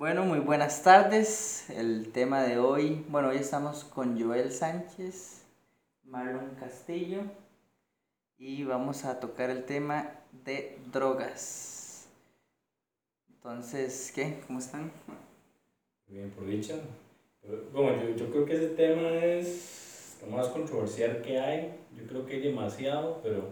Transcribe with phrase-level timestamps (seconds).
[0.00, 1.68] Bueno, muy buenas tardes.
[1.68, 5.44] El tema de hoy, bueno, hoy estamos con Joel Sánchez,
[6.04, 7.20] Marlon Castillo
[8.38, 10.10] y vamos a tocar el tema
[10.42, 12.08] de drogas.
[13.28, 14.40] Entonces, ¿qué?
[14.46, 14.90] ¿Cómo están?
[16.06, 16.76] Bien, por dicha.
[17.70, 21.78] Bueno, yo, yo creo que ese tema es lo más controversial que hay.
[21.94, 23.50] Yo creo que hay demasiado, pero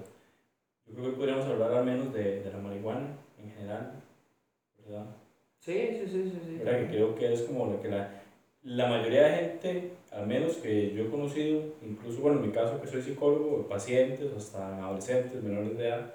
[0.86, 4.02] yo creo que podríamos hablar al menos de, de la marihuana en general,
[4.78, 5.27] ¿verdad?
[5.68, 6.40] Sí, sí, sí, sí.
[6.46, 6.64] sí.
[6.64, 8.08] Que creo que es como lo que la,
[8.62, 12.80] la mayoría de gente, al menos que yo he conocido, incluso bueno, en mi caso
[12.80, 16.14] que soy psicólogo, pacientes, hasta adolescentes, menores de edad,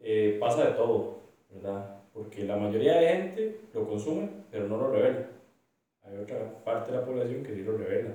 [0.00, 1.18] eh, pasa de todo,
[1.50, 1.94] ¿verdad?
[2.14, 5.26] Porque la mayoría de gente lo consume, pero no lo revela.
[6.02, 8.14] Hay otra parte de la población que sí lo revela.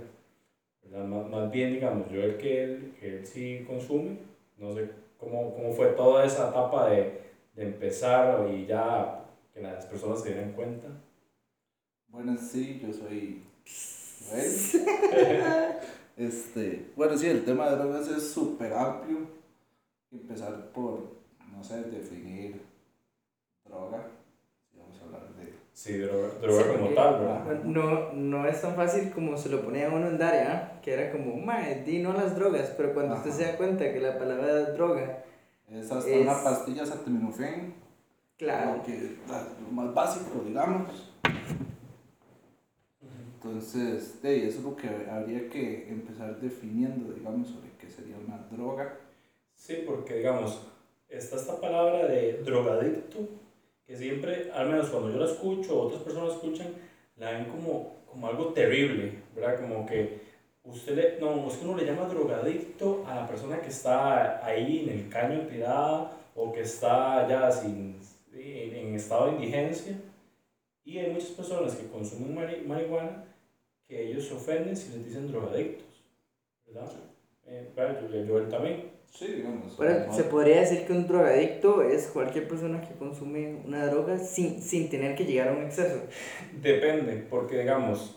[1.05, 4.17] Más, más bien, digamos, yo el que él, que él sí consume,
[4.57, 7.19] no sé cómo, cómo fue toda esa etapa de,
[7.53, 9.18] de empezar y ya
[9.59, 10.87] que las personas se dieran cuenta.
[12.07, 13.43] Buenas, sí, yo soy
[16.17, 19.17] este, bueno, sí, el tema de drogas es súper amplio.
[20.11, 21.03] Empezar por,
[21.51, 22.61] no sé, definir
[23.65, 24.07] droga.
[24.71, 25.53] Si vamos a hablar de.
[25.73, 27.63] Sí, droga, droga Sí, como porque tal, ¿verdad?
[27.63, 31.35] No, no es tan fácil como se lo ponía uno en Daria, que era como,
[31.37, 34.71] mae, di no a las drogas, pero cuando usted se da cuenta que la palabra
[34.71, 35.23] droga,
[35.69, 37.73] Es hasta Es- una pastilla acetaminofén.
[38.39, 41.11] Claro, Lo, que, lo más básico, digamos.
[43.35, 48.37] Entonces, de, eso es lo que habría que empezar definiendo, digamos, sobre qué sería una
[48.51, 48.97] droga.
[49.55, 50.67] Sí, porque digamos,
[51.09, 53.19] está esta palabra de drogadicto,
[53.85, 56.67] que siempre, al menos cuando yo la escucho o otras personas escuchan,
[57.17, 59.61] la ven como, como algo terrible, ¿verdad?
[59.61, 60.21] Como que
[60.63, 64.83] usted le, no, es que uno le llama drogadicto a la persona que está ahí
[64.83, 67.98] en el caño tirada o que está ya sin,
[68.39, 69.99] en, en estado de indigencia.
[70.85, 73.25] Y hay muchas personas que consumen mari- marihuana
[73.87, 75.85] que ellos se ofenden si les dicen drogadictos,
[76.67, 76.91] ¿verdad?
[77.45, 78.91] Eh, claro, yo, yo él también.
[79.11, 79.75] Sí, digamos.
[79.77, 84.17] Pero no- se podría decir que un drogadicto es cualquier persona que consume una droga
[84.19, 86.01] sin, sin tener que llegar a un exceso.
[86.61, 88.15] Depende, porque digamos,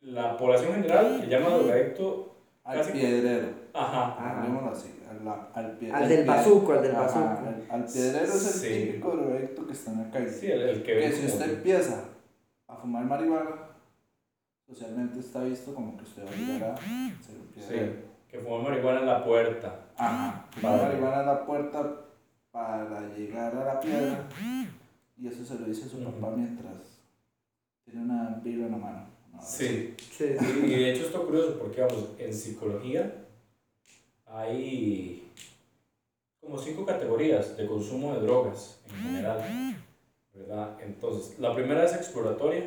[0.00, 2.34] la población general le llama drogadicto,
[2.64, 3.48] al casi- piedrero.
[3.74, 4.88] ajá, Hablemoslo así,
[5.24, 7.20] la- al, pie- Al al del bazuco, al del bazuco.
[7.28, 8.86] al, al piedrero es el Sí.
[8.86, 10.30] típico drogadicto que está en la calle.
[10.30, 12.04] sí, el, el que que si usted empieza
[12.68, 13.50] a fumar marihuana,
[14.66, 17.92] socialmente está visto como que usted va a llegar a ser un piedrero.
[18.28, 19.80] que fuma marihuana en la puerta.
[19.96, 20.88] Ajá, fumar Vale.
[20.88, 21.92] marihuana en la puerta
[22.50, 24.28] para llegar a la piedra.
[25.18, 26.74] Y eso se lo dice a su papá mientras
[27.84, 29.06] tiene una birra en la mano.
[29.32, 30.62] No, Sí, Sí, sí.
[30.64, 33.21] y de hecho esto es curioso porque, vamos, en psicología
[34.32, 35.30] hay
[36.40, 39.42] como cinco categorías de consumo de drogas en general,
[40.34, 40.76] ¿verdad?
[40.82, 42.64] Entonces, la primera es exploratoria,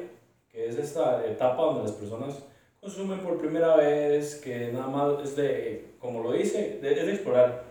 [0.50, 2.44] que es esta etapa donde las personas
[2.80, 7.14] consumen por primera vez, que nada más es de, como lo dice, de, es de
[7.14, 7.64] explorar,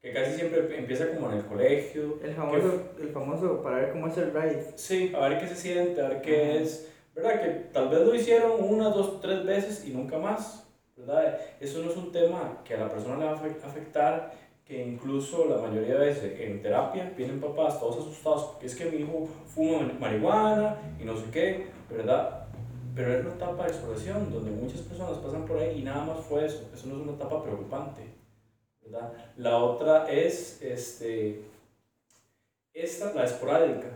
[0.00, 4.06] que casi siempre empieza como en el colegio, El famoso, el famoso para ver cómo
[4.06, 4.72] es el ride.
[4.76, 6.52] Sí, a ver qué se siente, a ver qué Ajá.
[6.60, 7.42] es, ¿verdad?
[7.42, 10.67] Que tal vez lo hicieron una, dos, tres veces y nunca más,
[11.08, 11.38] ¿verdad?
[11.60, 14.32] Eso no es un tema que a la persona le va a afe- afectar,
[14.64, 18.84] que incluso la mayoría de veces en terapia vienen papás todos asustados porque es que
[18.90, 22.44] mi hijo fuma marihuana y no sé qué, ¿verdad?
[22.94, 26.18] Pero es una etapa de exploración donde muchas personas pasan por ahí y nada más
[26.20, 28.02] fue eso, eso no es una etapa preocupante,
[28.82, 29.12] ¿verdad?
[29.38, 31.42] La otra es, este,
[32.74, 33.88] esta, la esporádica,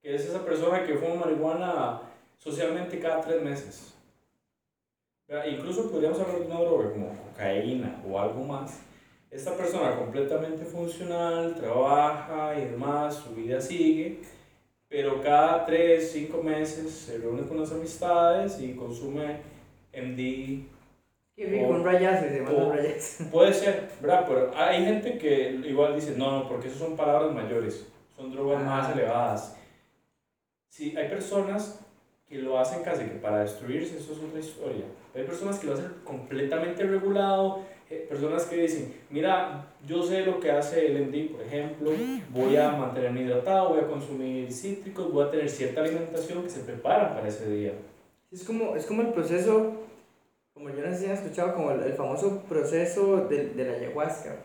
[0.00, 2.02] que es esa persona que fuma marihuana
[2.38, 3.91] socialmente cada tres meses.
[5.50, 8.80] Incluso podríamos hablar de una droga como cocaína o algo más.
[9.30, 14.18] Esta persona completamente funcional, trabaja y demás, su vida sigue,
[14.88, 19.38] pero cada tres, cinco meses se reúne con las amistades y consume
[19.92, 20.64] MD,
[21.34, 23.24] Qué rico, O- un rayazo y se manda un rayazo.
[23.30, 24.26] Puede ser, ¿verdad?
[24.28, 28.62] Pero hay gente que igual dice, no, no, porque eso son palabras mayores, son drogas
[28.62, 28.92] más Ah.
[28.92, 29.56] elevadas.
[30.68, 31.80] Sí, hay personas
[32.32, 34.86] que lo hacen casi que para destruirse, eso es otra historia.
[35.14, 40.40] Hay personas que lo hacen completamente regulado, eh, personas que dicen, mira, yo sé lo
[40.40, 41.90] que hace el MD, por ejemplo,
[42.30, 46.60] voy a mantenerme hidratado, voy a consumir cítricos, voy a tener cierta alimentación que se
[46.60, 47.72] prepara para ese día.
[48.30, 49.72] Es como, es como el proceso,
[50.54, 53.76] como yo no sé si han escuchado, como el, el famoso proceso de, de la
[53.76, 54.36] ayahuasca.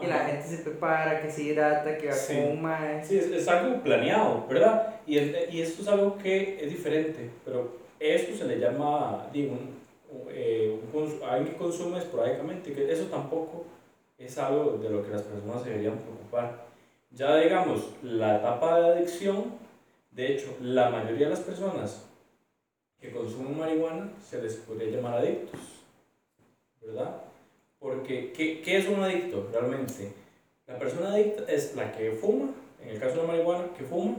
[0.00, 0.26] Que la Ajá.
[0.28, 2.34] gente se prepara, que se hidrata, que va Sí.
[2.36, 3.04] con un mae.
[3.04, 4.94] Sí, es, es algo planeado, ¿verdad?
[5.06, 9.54] Y, es- y esto es algo que es diferente, pero esto se le llama, digo,
[9.54, 13.64] un, eh, un alguien que consume esporádicamente, que eso tampoco
[14.16, 16.66] es algo de lo que las personas se deberían preocupar.
[17.10, 19.56] Ya digamos, la etapa de adicción
[20.10, 22.04] De hecho, la mayoría de las personas
[23.00, 25.60] que consumen marihuana se les podría llamar adictos,
[26.80, 27.22] ¿verdad?
[27.78, 30.12] Porque, ¿qué, qué es un adicto realmente?
[30.66, 32.50] La persona adicta es la que fuma,
[32.82, 34.16] en el caso de la marihuana, que fuma,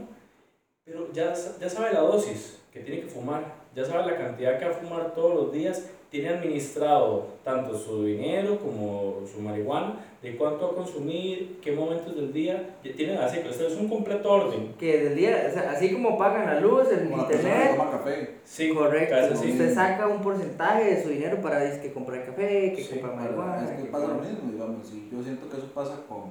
[0.84, 4.64] pero ya, ya sabe la dosis que tiene que fumar, ya sabe la cantidad que
[4.64, 10.36] va a fumar todos los días, tiene administrado tanto su dinero como su marihuana, de
[10.36, 14.74] cuánto va a consumir, qué momentos del día, tiene así, esto es un completo orden.
[14.78, 17.90] Que del día, o sea, así como pagan la luz, el Como que internet, toma
[17.92, 18.34] café.
[18.44, 19.52] Sí, correcto, casi así.
[19.52, 23.14] usted saca un porcentaje de su dinero para dice, que comprar café, que Sí, comprar
[23.14, 23.64] marihuana.
[23.64, 26.24] es que que pasa lo mismo, digamos, y yo siento que eso pasa con,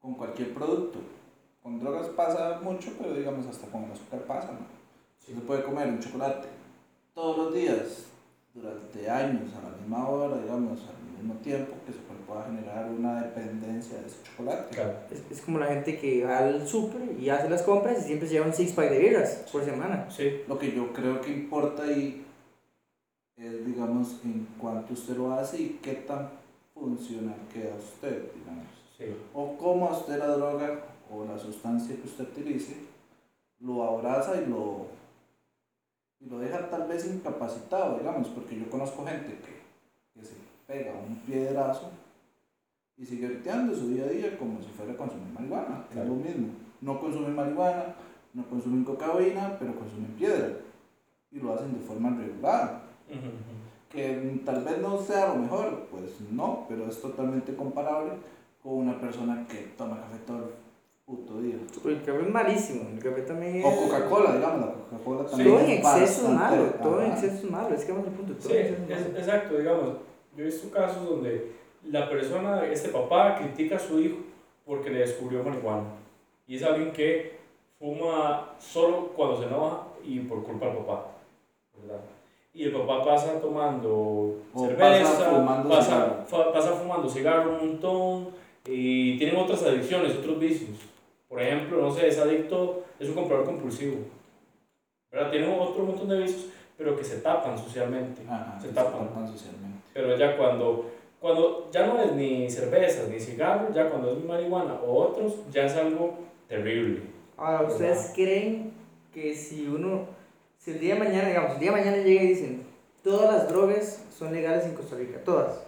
[0.00, 1.00] con cualquier producto.
[1.62, 4.77] Con drogas pasa mucho, pero digamos hasta con el azúcar pasa, ¿no?
[5.24, 5.34] Sí.
[5.34, 6.48] Se puede comer un chocolate
[7.14, 8.04] todos los días,
[8.54, 13.22] durante años, a la misma hora, digamos, al mismo tiempo, que se pueda generar una
[13.22, 14.74] dependencia de ese chocolate.
[14.74, 14.94] Claro.
[15.10, 18.28] Es, es como la gente que va al súper y hace las compras y siempre
[18.28, 20.06] se lleva un six pack de birras por semana.
[20.10, 22.24] Sí, Lo que yo creo que importa ahí
[23.36, 26.28] es, digamos, en cuánto usted lo hace y qué tan
[26.74, 28.66] funcional queda usted, digamos.
[28.96, 29.04] sí.
[29.34, 32.76] O cómo a usted la droga o la sustancia que usted utilice
[33.60, 34.86] lo abraza y lo,
[36.20, 40.34] y lo deja tal vez incapacitado, digamos, porque yo conozco gente que, que se
[40.66, 41.90] pega un piedrazo
[42.96, 46.02] y sigue orteando su día a día como si fuera a consumir marihuana, que Claro.
[46.12, 46.48] es lo mismo.
[46.80, 47.94] No consumen marihuana,
[48.34, 50.50] no consumen cocaína, pero consumen piedra
[51.30, 52.82] y lo hacen de forma regular.
[53.88, 58.12] Que tal vez no sea lo mejor, pues no, pero es totalmente comparable
[58.62, 60.44] con una persona que toma café todo el
[61.08, 61.54] puto día.
[61.86, 63.64] El café es malísimo, el café también es...
[63.64, 64.60] O Coca-Cola, digamos,
[64.92, 65.30] la Coca-Cola Sí.
[65.30, 65.48] también.
[65.48, 68.12] Todo en es exceso es malo, todo en exceso es malo, es que vamos al
[68.14, 69.18] punto, todo Sí, en exceso es malo.
[69.18, 69.88] exacto, digamos.
[70.36, 71.52] Yo he visto casos donde
[71.90, 74.18] la persona, este papá, critica a su hijo
[74.66, 75.84] porque le descubrió marihuana.
[76.46, 77.38] Y es alguien que
[77.78, 81.06] fuma solo cuando se enoja y por culpa del papá.
[81.80, 82.00] ¿verdad?
[82.52, 83.90] Y el papá pasa tomando
[84.52, 86.24] O cerveza, pasa fumando pasa, cigarro.
[86.26, 88.28] fa- pasa fumando cigarro un montón
[88.66, 90.76] y tienen otras adicciones, otros vicios.
[91.28, 93.98] Por ejemplo, no sé, es adicto, es un comprador compulsivo.
[95.12, 95.30] ¿verdad?
[95.30, 96.46] Tiene otro montón de vicios,
[96.76, 98.22] pero que se tapan socialmente.
[98.28, 99.08] Ajá, Se que tapan.
[99.26, 99.78] socialmente.
[99.92, 100.90] Pero ya cuando,
[101.20, 105.64] cuando ya no es ni cervezas ni cigarros, ya cuando es marihuana o otros, ya
[105.66, 107.02] es algo terrible.
[107.36, 108.14] Ahora, ¿ustedes ¿Verdad?
[108.14, 108.72] creen
[109.12, 110.06] que si uno,
[110.56, 112.62] si el día de mañana, digamos, el día de mañana llega y dicen,
[113.02, 115.64] todas las drogas son legales en Costa Rica, todas?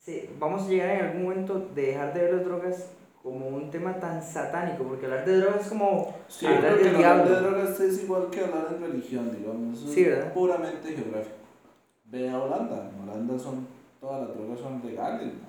[0.00, 2.90] Sí, vamos a llegar en algún momento de dejar de ver las drogas
[3.30, 7.04] como un tema tan satánico, porque hablar de drogas es como Sí, hablar del que
[7.04, 7.50] hablar de diablo.
[7.50, 9.78] drogas es igual que hablar de religión, digamos.
[9.78, 10.32] Eso Sí, es ¿verdad?
[10.32, 11.36] puramente geográfico.
[12.06, 12.90] Ve a Holanda.
[12.94, 13.66] En Holanda son,
[14.00, 15.26] todas las drogas son legales.
[15.34, 15.48] ¿no?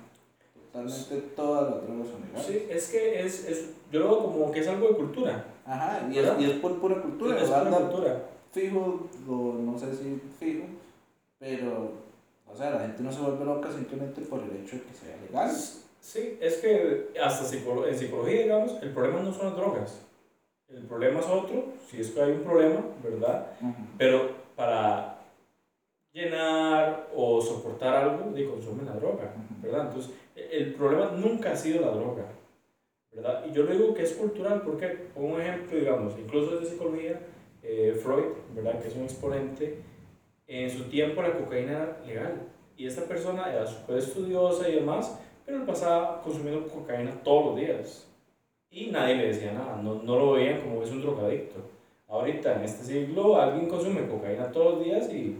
[0.72, 2.46] Totalmente todas las drogas son legales.
[2.46, 5.44] Sí, es que es, es, yo lo veo como que es algo de cultura.
[5.64, 7.36] Ajá, y es, y es por pura cultura.
[7.36, 8.22] es En una Holanda cultura.
[8.52, 10.64] fijo, o no sé si fijo,
[11.38, 11.92] pero,
[12.52, 15.16] o sea, la gente no se vuelve loca simplemente por el hecho de que sea
[15.26, 15.50] legal.
[16.00, 20.00] Sí, es que hasta psicolo- en psicología, digamos, el problema no son las drogas.
[20.68, 23.52] El problema es otro, si es que hay un problema, ¿verdad?
[23.60, 23.72] Ujú.
[23.98, 25.18] Pero para
[26.12, 29.32] llenar o soportar algo, de consumen la droga,
[29.62, 29.86] ¿verdad?
[29.88, 32.24] Entonces, el problema nunca ha sido la droga,
[33.12, 33.44] ¿verdad?
[33.48, 37.20] Y yo le digo que es cultural, porque, pongo un ejemplo, digamos, incluso desde psicología,
[37.62, 38.24] eh, Freud,
[38.54, 38.80] ¿verdad?
[38.80, 39.78] Que es un exponente,
[40.46, 42.42] en su tiempo la cocaína era legal.
[42.76, 45.18] Y esta persona era súper estudiosa y demás,
[45.50, 48.06] pero él pasaba consumiendo cocaína todos los días.
[48.70, 51.58] Y nadie le decía nada, no, no lo veían como es un drogadicto.
[52.08, 55.36] Ahorita, en este siglo, alguien consume cocaína todos los días y,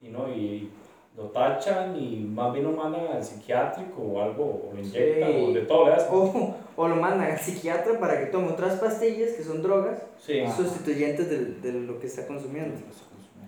[0.00, 0.70] y no, y
[1.16, 5.44] lo tachan y más bien lo mandan al psiquiátrico o algo, o lo inyectan, Sí.
[5.48, 5.84] o de todo.
[6.12, 10.40] O, o lo mandan al psiquiatra para que tome otras pastillas que son drogas Sí,
[10.56, 12.76] sustituyentes de, de lo que está consumiendo.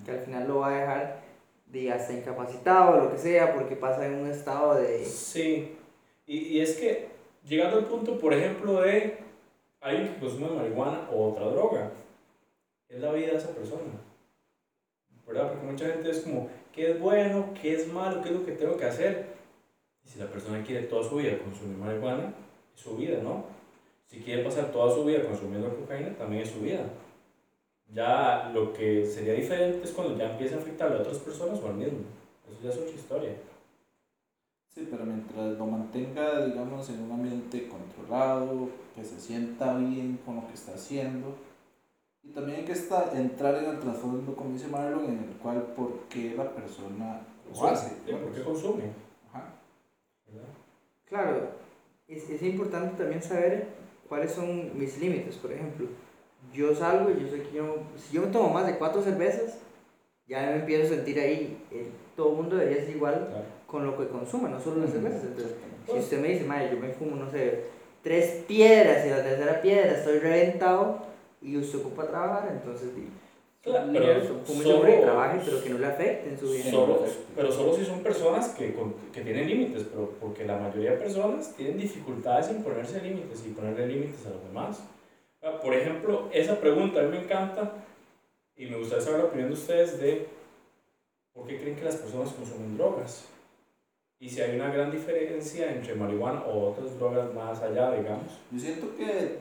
[0.04, 1.20] Que al final lo va a dejar
[1.66, 5.04] de hasta incapacitado o lo que sea porque pasa en un estado de...
[5.04, 5.76] sí.
[6.30, 7.08] Y, y es que,
[7.44, 9.18] llegando al punto, por ejemplo, de
[9.80, 11.90] alguien que consume marihuana o otra droga,
[12.88, 13.98] es la vida de esa persona.
[15.26, 15.48] ¿Verdad?
[15.48, 17.52] Porque mucha gente es como, ¿qué es bueno?
[17.60, 18.22] ¿Qué es malo?
[18.22, 19.26] ¿Qué es lo que tengo que hacer?
[20.04, 22.32] Y si la persona quiere toda su vida consumir marihuana,
[22.76, 23.46] es su vida, ¿no?
[24.06, 26.84] Si quiere pasar toda su vida consumiendo cocaína, también es su vida.
[27.92, 31.66] Ya lo que sería diferente es cuando ya empieza a afectar a otras personas o
[31.66, 31.98] al mismo.
[32.48, 33.49] Eso ya es otra historia.
[34.72, 40.36] Sí, pero mientras lo mantenga, digamos, en un ambiente controlado, que se sienta bien con
[40.36, 41.34] lo que está haciendo.
[42.22, 45.62] Y también hay que estar, entrar en el trasfondo, como dice Marlon, en el cual
[45.76, 47.22] por qué la persona
[47.52, 47.96] lo hace.
[48.06, 48.84] Sí, ¿Por qué consume?
[49.32, 49.54] Ajá.
[50.26, 50.48] ¿verdad?
[51.06, 51.48] Claro,
[52.06, 53.68] es, es importante también saber
[54.08, 55.88] cuáles son mis límites, por ejemplo.
[56.54, 59.58] yo salgo y yo sé que yo, si yo me tomo más de cuatro cervezas,
[60.28, 61.60] ya me empiezo a sentir ahí.
[61.72, 63.59] eh, todo el mundo debería ser igual Claro.
[63.70, 65.22] Con lo que consuma, no solo las cervezas.
[65.24, 65.54] Entonces,
[65.86, 67.64] si Pues- usted me dice, madre, yo me fumo, no sé,
[68.02, 70.98] tres piedras y la tercera piedra estoy reventado
[71.42, 73.08] y usted ocupa trabajar, entonces, di,
[73.62, 76.70] Claro, pero fume solo- sobre trabaje, pero que no le afecte en su vida.
[76.70, 77.02] Solo,
[77.36, 80.96] pero solo si son personas que, con- que tienen límites, pero porque la mayoría de
[80.96, 84.80] personas tienen dificultades en ponerse límites y ponerle límites a los demás.
[85.42, 87.72] Ah, Por ejemplo, esa pregunta a mí me encanta
[88.56, 90.26] y me gustaría saber la opinión de ustedes de
[91.34, 93.26] por qué creen que las personas consumen drogas
[94.20, 98.38] y si hay una gran diferencia entre marihuana o otras drogas más allá, digamos.
[98.50, 99.38] Yo siento que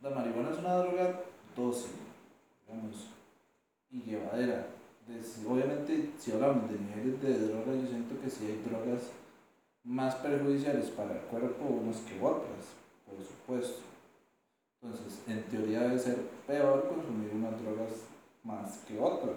[0.00, 1.20] la marihuana es una droga
[1.56, 1.90] dócil,
[2.66, 3.08] digamos,
[3.90, 4.66] y llevadera.
[5.08, 9.10] Des- obviamente, si hablamos de niveles de droga, yo siento que sí hay drogas
[9.84, 13.82] más perjudiciales para el cuerpo unas que otras, por supuesto.
[14.82, 17.90] Entonces, en teoría debe ser peor consumir unas drogas
[18.44, 19.36] más que otras.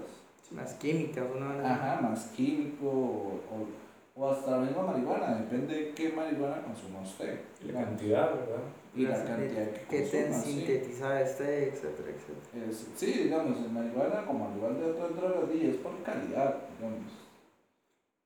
[0.51, 3.88] Más químicas, una Ajá, más químico o, o-
[4.21, 7.39] o hasta la misma marihuana, depende de qué marihuana consuma usted.
[7.61, 7.89] Y la digamos.
[7.89, 8.63] cantidad, ¿verdad?
[8.95, 10.51] Y la cantidad que que consuma, sí.
[10.51, 12.65] sintetizada esté, etcétera, etcétera.
[12.69, 16.55] Es- sí, digamos, en marihuana, como al igual de otras drogas, sí, es por calidad,
[16.77, 17.13] digamos.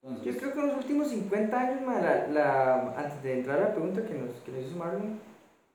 [0.01, 3.57] Entonces, Yo creo que en los últimos 50 años, ma, la, la- antes de entrar
[3.59, 5.19] a la pregunta que nos, que nos hizo Marlon,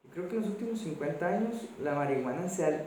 [0.05, 2.85] yo creo que en los últimos 50 años la marihuana se ha-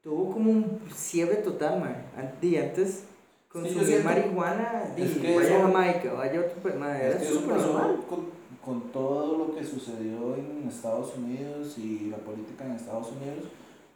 [0.00, 1.96] tuvo como un cierre total, man.
[2.16, 3.04] An- di, antes
[3.52, 7.24] consumir marihuana, es que vaya a eso- Jamaica, vaya a otro país, ma, es que
[7.24, 8.00] eso pasó normal.
[8.08, 8.26] con,
[8.64, 13.44] con todo lo que sucedió en Estados Unidos y la política en Estados Unidos,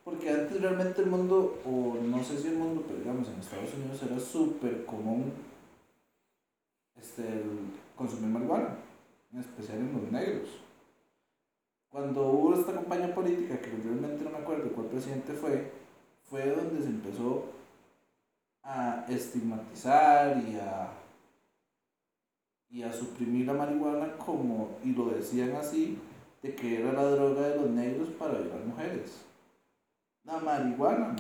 [0.05, 3.73] porque antes realmente el mundo, o no sé si el mundo, pero digamos en Estados
[3.75, 5.33] Unidos era súper común
[7.01, 7.23] este,
[7.97, 8.77] consumir marihuana,
[9.33, 10.49] en especial en los negros.
[11.91, 15.71] Cuando hubo esta campaña política, que realmente no me acuerdo cuál presidente fue,
[16.29, 17.45] fue donde se empezó
[18.67, 20.89] a estigmatizar y a,
[22.69, 25.99] y a suprimir la marihuana como, y lo decían así,
[26.43, 29.23] de que era la droga de los negros para violar mujeres.
[30.25, 31.15] La marihuana.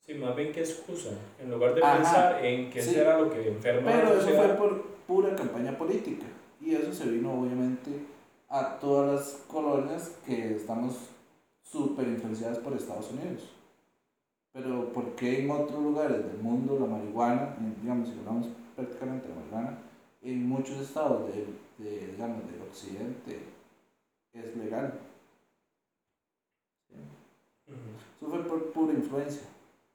[0.00, 2.90] Sí, más bien que excusa, en lugar de Ajá, pensar en que sí.
[2.90, 6.26] eso era lo que enferma Pero eso fue por pura campaña política.
[6.60, 7.90] Y eso se vino obviamente
[8.48, 10.94] a todas las colonias que estamos
[11.62, 13.48] súper influenciadas por Estados Unidos.
[14.52, 19.28] Pero ¿por qué en otros lugares del mundo la marihuana, en- digamos, si hablamos prácticamente
[19.28, 19.78] de marihuana,
[20.22, 23.38] en muchos estados del, de, digamos, del occidente
[24.34, 24.98] es legal?
[27.68, 27.76] Ujú.
[28.20, 29.42] Eso fue por pura influencia,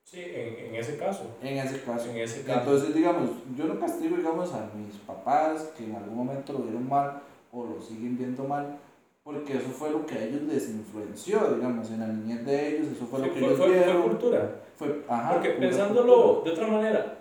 [0.05, 1.23] Sí, en, en ese caso.
[1.41, 2.09] en ese caso.
[2.11, 2.59] En ese caso.
[2.59, 6.87] Entonces, digamos, yo no castigo, digamos, a mis papás que en algún momento lo vieron
[6.87, 7.21] mal
[7.51, 8.77] o lo siguen viendo mal,
[9.25, 12.89] porque eso fue lo que a ellos les influenció, digamos, en la niñez de ellos,
[12.95, 14.01] eso fue Sí, lo que fue, ellos fue- fue vieron.
[14.03, 14.55] cultura.
[14.77, 16.43] Fue, ajá, Porque pensándolo cultura.
[16.43, 17.17] de otra manera,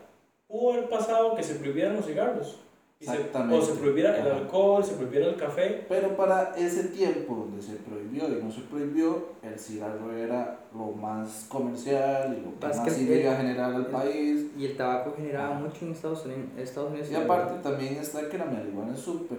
[0.47, 2.61] pudo haber pasado que se prohibieran los cigarros.
[3.01, 3.57] y se- Exactamente.
[3.59, 5.85] o se prohibiera el alcohol, se prohibiera el café.
[5.89, 10.93] Pero para ese tiempo donde se prohibió y no se prohibió, el cigarro era lo
[10.93, 14.47] más comercial y lo que Más el- iba a generar al el- país.
[14.57, 15.61] Y el tabaco generaba Ajá.
[15.65, 16.45] mucho en Estados Unidos.
[16.57, 19.39] Estados Unidos Y aparte también está que la marihuana es súper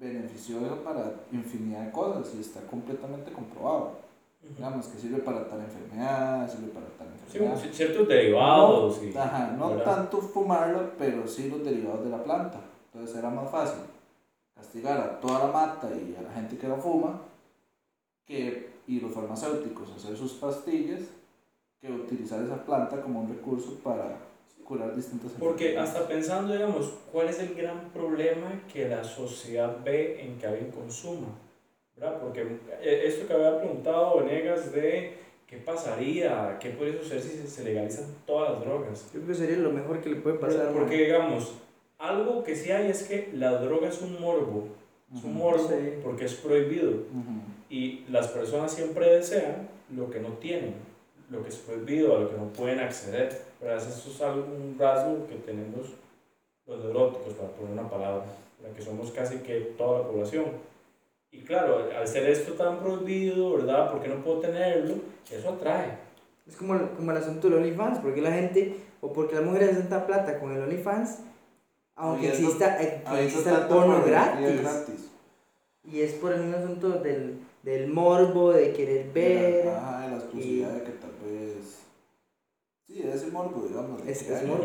[0.00, 3.98] beneficiosa para infinidad de cosas y está completamente comprobado.
[4.56, 7.60] Digamos que sirve para tal enfermedad, sirve para tal Sí, enfermedad.
[7.62, 9.02] c- ciertos derivados.
[9.02, 9.84] y- Ajá, no ¿verdad?
[9.84, 12.58] tanto fumarlo, pero sí los derivados de la planta.
[12.92, 13.82] Entonces era más fácil
[14.56, 17.20] castigar a toda la mata y a la gente que la fuma
[18.26, 21.00] que, y los farmacéuticos hacer sus pastillas
[21.80, 24.16] que utilizar esa planta como un recurso para
[24.70, 30.22] curar distintas Porque hasta pensando, digamos, ¿cuál es el gran problema que la sociedad ve
[30.22, 31.26] en que alguien consuma?
[31.96, 32.20] ¿Verdad?
[32.20, 32.42] Porque
[32.80, 35.14] eh, esto que había preguntado Venegas de
[35.48, 39.04] qué pasaría, qué podría suceder si se- legalizan todas las drogas.
[39.12, 40.72] Yo creo que sería lo mejor que le puede pasar.
[40.72, 41.02] Porque, ma.
[41.02, 41.52] digamos,
[41.98, 44.68] algo que sí hay es que la droga es un morbo.
[45.12, 45.74] Es un morbo Sí.
[46.04, 46.90] porque es prohibido.
[46.90, 47.40] ujú.
[47.68, 50.74] Y las personas siempre desean lo que no tienen,
[51.28, 53.49] lo que es prohibido, a lo que no pueden acceder.
[53.60, 53.76] ¿Verdad?
[53.78, 55.86] Eso es un rasgo que tenemos
[56.66, 58.24] los neuróticos, para poner una palabra,
[58.60, 58.76] ¿verdad?
[58.76, 60.44] que somos casi que toda la población.
[61.32, 63.90] Y claro, al ser esto tan prohibido, ¿verdad?
[63.92, 64.94] ¿Por qué no puedo tenerlo?
[65.30, 65.96] Eso atrae.
[66.46, 69.70] Es como, el- como el asunto del OnlyFans, porque la gente, o porque las mujeres
[69.70, 71.20] hacen tanta plata con el OnlyFans,
[71.96, 74.60] aunque exista, eh, exista el porno gratis.
[74.62, 75.10] gratis.
[75.84, 79.54] Y es por el mismo asunto del, del morbo, de querer ver.
[79.56, 81.10] De la, ajá, de la exclusividad de que tal.
[82.92, 84.02] Sí, ese morbo, digamos.
[84.06, 84.64] Es, es morbo.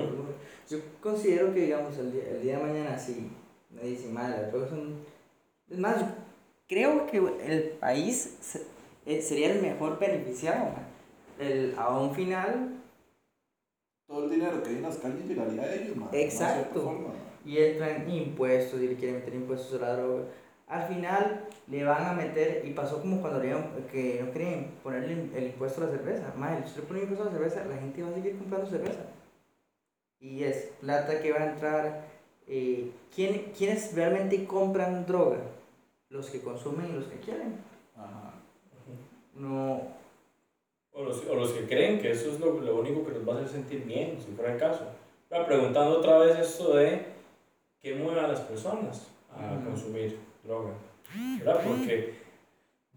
[0.70, 3.30] Yo considero que, digamos, el día, el día de mañana, si
[3.70, 4.96] me dicen, madre, las drogas son.
[5.70, 6.04] Es más,
[6.68, 8.64] creo que el país se-
[9.06, 10.70] eh, sería el mejor beneficiado.
[11.40, 12.72] El, a un final,
[14.08, 16.84] Todo el dinero que hay en las calles llegaría a ellos, ma, de una Exacto.
[16.92, 17.14] ma.
[17.44, 20.24] y entran impuestos y le quieren meter impuestos a la droga.
[20.68, 23.54] Al final le van a meter, y pasó como cuando le
[23.92, 26.34] que no querían ponerle el, el impuesto a la cerveza.
[26.38, 28.70] Más, si usted le pone impuesto a la cerveza, la gente va a seguir comprando
[28.70, 29.06] cerveza.
[30.20, 32.06] Y es plata que va a entrar.
[32.48, 35.38] Eh, ¿quién, ¿Quiénes realmente compran droga?
[36.10, 37.58] Los que consumen y los que quieren.
[37.96, 38.34] Ajá.
[39.36, 39.82] No,
[40.94, 43.34] O los, o los que creen que eso es lo, lo único que nos va
[43.34, 44.86] a hacer sentir bien, si fuera el caso.
[45.30, 47.06] Ahora, preguntando otra vez esto de
[47.82, 50.72] qué mueve a las personas a consumir droga.
[51.40, 51.62] ¿Verdad?
[51.68, 52.14] Porque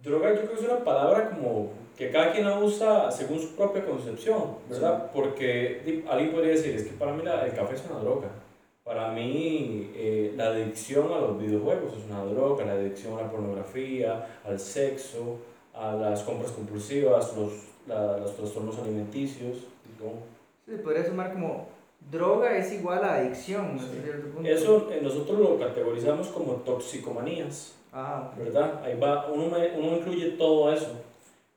[0.02, 3.57] droga yo creo que es una palabra como que cada quien la usa según su
[3.57, 5.11] propia concepción, ¿verdad?
[5.12, 8.28] Porque alguien podría decir, es que para mí la- el café es una droga.
[8.85, 13.31] Para mí eh, la adicción a los videojuegos es una droga, la adicción a la
[13.31, 15.38] pornografía, al sexo,
[15.75, 17.52] a las compras compulsivas, los,
[17.87, 19.59] la- los trastornos alimenticios.
[20.00, 20.12] ¿no?
[20.73, 21.67] se podría sumar como
[22.11, 23.79] droga es igual a adicción.
[23.79, 23.87] Sí.
[24.35, 24.49] Punto.
[24.49, 27.75] Eso eh, nosotros lo categorizamos como toxicomanías.
[27.93, 28.45] Ah, ok.
[28.45, 28.83] ¿verdad?
[28.85, 30.93] Ahí va, uno, uno incluye todo eso.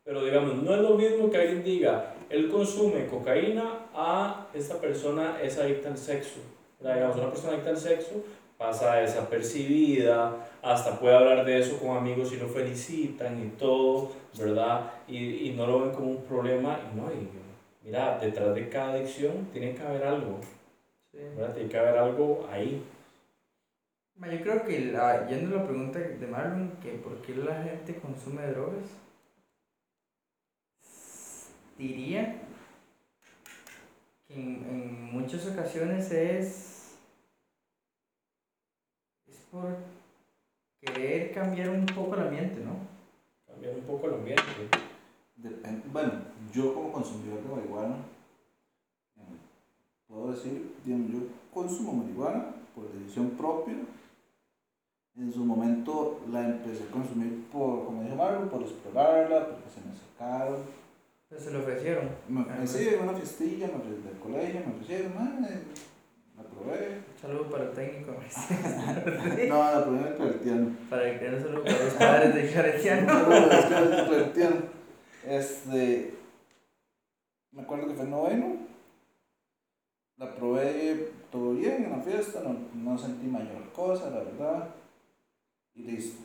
[0.03, 5.37] Pero digamos, no es lo mismo que alguien diga, él consume cocaína a esta persona
[5.41, 6.39] es adicta al sexo.
[6.79, 6.95] ¿verdad?
[6.95, 8.23] Digamos, una persona adicta al sexo
[8.57, 14.91] pasa desapercibida, hasta puede hablar de eso con amigos y lo felicitan y todo, ¿verdad?
[15.07, 16.79] Y, y no lo ven como un problema.
[16.91, 17.27] Y no, y
[17.81, 20.39] mira, detrás de cada adicción tiene que haber algo,
[21.11, 21.17] Sí.
[21.35, 21.53] ¿verdad?
[21.53, 22.83] Tiene que haber algo ahí.
[24.15, 27.63] Ma, Yo creo que, la, yendo a la pregunta de Marlon, que por qué la
[27.63, 28.85] gente consume drogas,
[31.77, 32.41] diría
[34.27, 36.95] que en, en muchas ocasiones es,
[39.27, 39.77] es por
[40.79, 42.75] querer cambiar un poco el ambiente, ¿no?
[43.47, 44.43] Cambiar un poco el ambiente.
[45.91, 46.13] Bueno,
[46.51, 47.95] yo como consumidor de marihuana,
[49.17, 49.21] eh,
[50.07, 51.19] puedo decir, digamos, yo
[51.53, 53.75] consumo marihuana por decisión propia.
[55.17, 59.81] En su momento la empecé a consumir por, como dijo Marlon, por explorarla, porque se
[59.81, 60.63] me sacaron.
[61.23, 62.09] Entonces se lo ofrecieron.
[62.29, 65.59] Me Ah, ofrecí en una fiestilla, me ofrecí del colegio, me ofrecieron, "Ah, eh,
[66.37, 67.01] la probé.
[67.21, 68.13] Saludo para el técnico.
[69.49, 70.69] No, la probé en el claretiano.
[70.89, 73.07] para el que no saludo para los padres de Claretiano.
[73.13, 74.55] Saludos, el claretiano.
[75.27, 76.13] Este,
[77.51, 78.55] me acuerdo que fue en noveno.
[80.17, 84.69] La probé todo bien en la fiesta, no, no sentí mayor cosa, la verdad.
[85.73, 86.23] Y listo.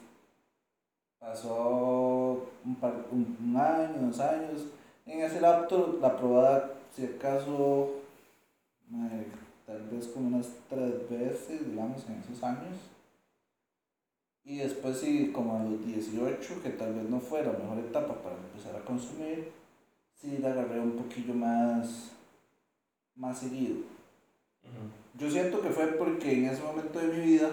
[1.18, 4.66] Pasó un, par- un, año, dos años.
[5.06, 7.90] En ese lapso, la probada, si acaso,
[9.66, 12.76] tal vez como unas tres veces, digamos, en esos años.
[14.44, 18.14] Y después sí, como a los 18, que tal vez no fue la mejor etapa
[18.22, 19.50] para empezar a consumir,
[20.16, 22.12] sí la agarré un poquillo más,
[23.14, 23.76] más seguido.
[25.18, 27.50] Yo siento que fue porque en ese momento de mi vida,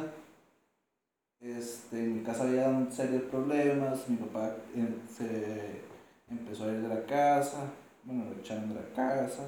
[1.39, 5.81] este, en mi casa había serios problemas, mi papá eh, se
[6.29, 7.71] empezó a ir de la casa,
[8.03, 9.43] bueno, lo echaron de la casa,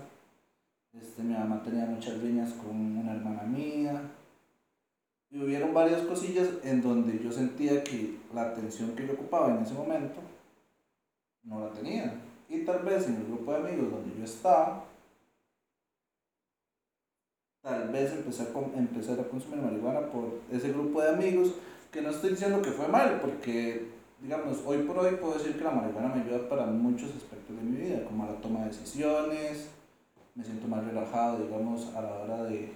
[0.94, 4.02] este, mi mamá tenía muchas riñas con una hermana mía,
[5.32, 9.64] y hubieron varias cosillas en donde yo sentía que la atención que yo ocupaba en
[9.64, 10.22] ese momento
[11.44, 12.14] no la tenía.
[12.50, 14.86] Y tal vez en el grupo de amigos donde yo estaba,
[17.62, 21.54] tal vez empecé a, empecé a consumir marihuana por ese grupo de amigos,
[21.92, 23.88] que no estoy diciendo que fue mal, porque,
[24.22, 27.64] digamos, hoy por hoy puedo decir que la marihuana me ayuda para muchos aspectos de
[27.64, 29.70] mi vida, como la toma de decisiones,
[30.36, 32.74] me siento más relajado, digamos, a la hora de,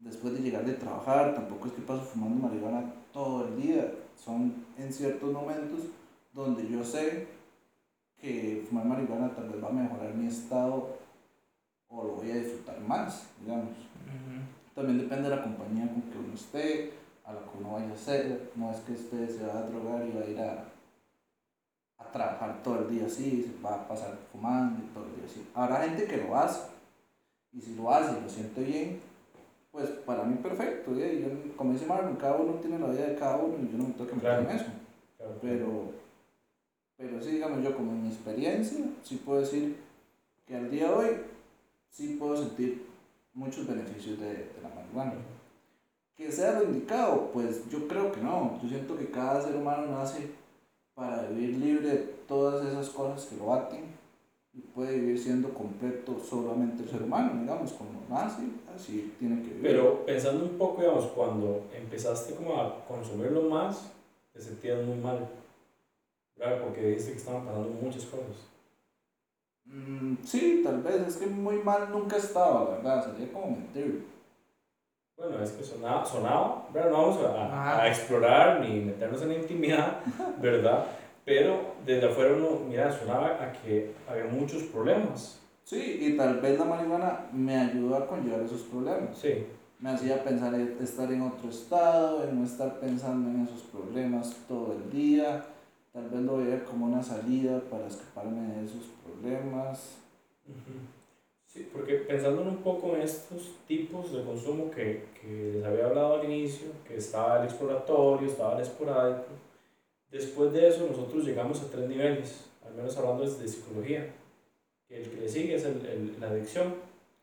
[0.00, 4.66] después de llegar de trabajar, tampoco es que paso fumando marihuana todo el día, son
[4.76, 5.80] en ciertos momentos
[6.34, 7.28] donde yo sé
[8.20, 10.96] que fumar marihuana tal vez va a mejorar mi estado
[11.88, 13.70] o lo voy a disfrutar más, digamos.
[14.74, 16.92] También depende de la compañía con que uno esté,
[17.24, 18.50] a la que uno vaya a hacer.
[18.56, 20.64] No es que usted se va a drogar y va a ir a,
[21.98, 25.24] a trabajar todo el día así, se va a pasar fumando y todo el día
[25.26, 25.46] así.
[25.54, 26.68] Habrá gente que lo hace.
[27.52, 29.00] Y si lo hace y lo siente bien,
[29.72, 30.92] pues para mí perfecto.
[30.92, 33.78] Y yo, como dice Marlon, cada uno tiene la vida de cada uno y yo
[33.78, 34.50] no me tengo que meter Claro.
[34.50, 34.66] en eso.
[35.16, 35.32] Claro.
[35.40, 35.92] Pero,
[36.96, 39.76] pero sí, digamos, yo como en mi experiencia, sí puedo decir
[40.46, 41.08] que al día de hoy
[41.90, 42.86] sí puedo sentir
[43.34, 45.14] muchos beneficios de, de la marihuana.
[46.16, 48.58] Que sea lo indicado, pues yo creo que no.
[48.62, 50.30] Yo siento que cada ser humano nace
[50.94, 53.84] para vivir libre de todas esas cosas que lo aten
[54.54, 59.48] y puede vivir siendo completo solamente el ser humano, digamos, como nace, así tiene que
[59.48, 59.62] vivir.
[59.62, 63.92] Pero pensando un poco, digamos, cuando empezaste como a consumirlo más,
[64.32, 65.28] te sentías muy mal.
[66.36, 66.62] ¿Verdad?
[66.62, 68.36] Porque dijiste que estaban pasando muchas cosas.
[69.64, 74.06] Mm, sí, tal vez, es que muy mal nunca estaba, la verdad, sería como mentir.
[75.16, 76.90] Bueno, es que sonaba, sonaba ¿verdad?
[76.90, 80.00] No vamos a, explorar ni meternos en la intimidad,
[80.40, 80.84] ¿verdad?
[81.24, 85.40] Pero desde afuera uno, mira, sonaba a que había muchos problemas.
[85.64, 89.16] Sí, y tal vez la marihuana me ayudó a conllevar esos problemas.
[89.16, 89.46] Sí,
[89.80, 94.36] Me hacía pensar en estar en otro estado, en no estar pensando en esos problemas
[94.46, 95.44] todo el día.
[95.96, 99.96] Tal vez lo veía como una salida para escaparme de esos problemas.
[101.46, 106.16] Sí, porque pensando un poco en estos tipos de consumo que, que les había hablado
[106.16, 109.24] al inicio, que estaba el exploratorio, estaba el esporádico,
[110.10, 114.12] después de eso nosotros llegamos a tres niveles, al menos hablando desde psicología.
[114.90, 116.74] El que le sigue es el, el- la adicción,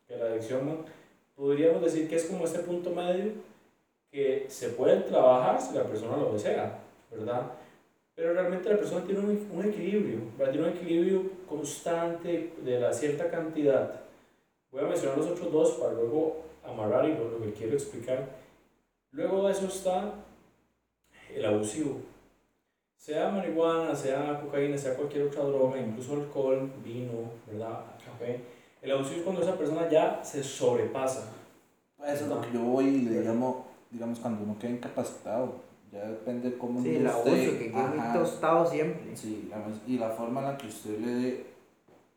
[0.08, 0.78] que la adicción
[1.36, 3.34] podríamos decir que es como este punto medio
[4.10, 6.80] que se puede trabajar si la persona lo desea,
[7.12, 7.52] ¿verdad?
[8.14, 10.52] Pero realmente la persona tiene un, un equilibrio, ¿verdad?
[10.52, 14.00] Tiene un equilibrio constante de la cierta cantidad.
[14.70, 18.28] Voy a mencionar los otros dos para luego amarrar y lo, lo que quiero explicar.
[19.10, 20.14] Luego de eso está
[21.34, 22.00] el abusivo.
[22.96, 27.84] Sea marihuana, sea cocaína, sea cualquier otra droga, incluso alcohol, vino, ¿verdad?
[28.04, 28.40] Café.
[28.80, 31.32] El abusivo es cuando esa persona ya se sobrepasa.
[32.06, 35.63] Eso es lo que yo voy y le llamo, digamos, cuando uno queda incapacitado.
[35.94, 38.18] Ya depende de cómo Sí, el usted- abuso, que quede muy Ajá.
[38.18, 39.16] tostado siempre.
[39.16, 41.46] Sí, digamos, y la forma en la que usted le dé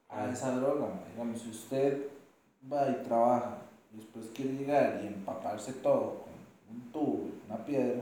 [0.10, 2.08] a esa droga, digamos, si usted
[2.72, 3.58] va y trabaja
[3.94, 8.02] y después quiere llegar y empaparse todo con un tubo y una piedra,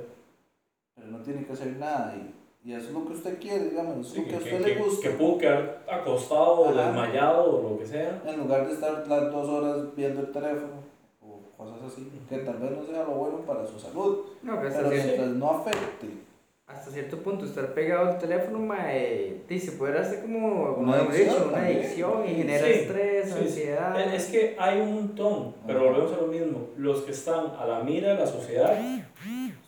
[0.96, 4.08] pero no tiene que hacer nada y, y eso es lo que usted quiere, digamos,
[4.08, 5.10] Sí, es lo que a usted que- le gusta.
[5.10, 6.86] que pudo quedar acostado o Ajá.
[6.88, 8.22] desmayado o lo que sea.
[8.26, 10.86] En lugar de estar las dos horas viendo el teléfono
[11.58, 15.28] cosas así, que tal vez no sea lo bueno para su salud, No, pero mientras
[15.30, 16.26] no afecte
[16.68, 21.28] hasta cierto punto estar pegado al teléfono, mae, dice, puede hacer como, como Una adicción
[21.36, 24.02] dicho, una adicción y genera Sí, estrés, sí, ansiedad.
[24.15, 25.89] Es es que hay un montón, pero Ajá.
[25.89, 26.70] volvemos a lo mismo.
[26.78, 28.76] Los que están a la mira de la sociedad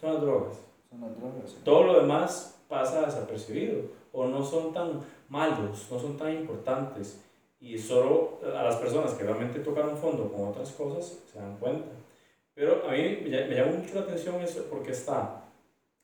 [0.02, 0.58] son las drogas.
[0.90, 1.52] son las drogas.
[1.52, 1.58] sí.
[1.64, 3.80] Todo lo demás pasa desapercibido
[4.12, 7.24] o no son tan malos, no son tan importantes.
[7.60, 11.58] Y solo a las personas que realmente tocan un fondo con otras cosas se dan
[11.58, 11.90] cuenta.
[12.54, 15.44] Pero a mí me ll- me llama mucho la atención eso porque está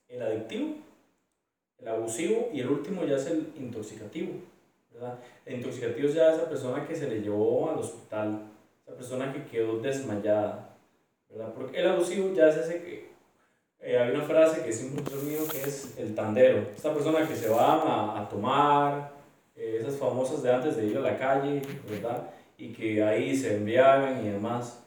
[0.08, 0.76] el adictivo,
[1.80, 4.34] el abusivo y el último ya es el intoxicativo.
[4.92, 5.18] ¿verdad?
[5.46, 8.42] El intoxicativo es ya esa persona que se le llevó al hospital,
[8.86, 10.76] esa persona que quedó desmayada.
[11.30, 11.54] ¿verdad?
[11.56, 13.14] Porque el abusivo ya es ese que
[13.80, 14.94] eh, hay una frase que es un
[15.28, 16.60] mío que es el tandero.
[16.76, 19.13] Esta persona que se va a, a tomar,
[19.56, 22.30] eh, esas famosas de antes de ir a la calle, ¿verdad?
[22.58, 24.84] Y que ahí se embriagan y demás.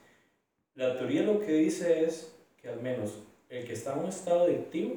[0.74, 4.44] La teoría lo que dice es que al menos el que está en un estado
[4.44, 4.96] adictivo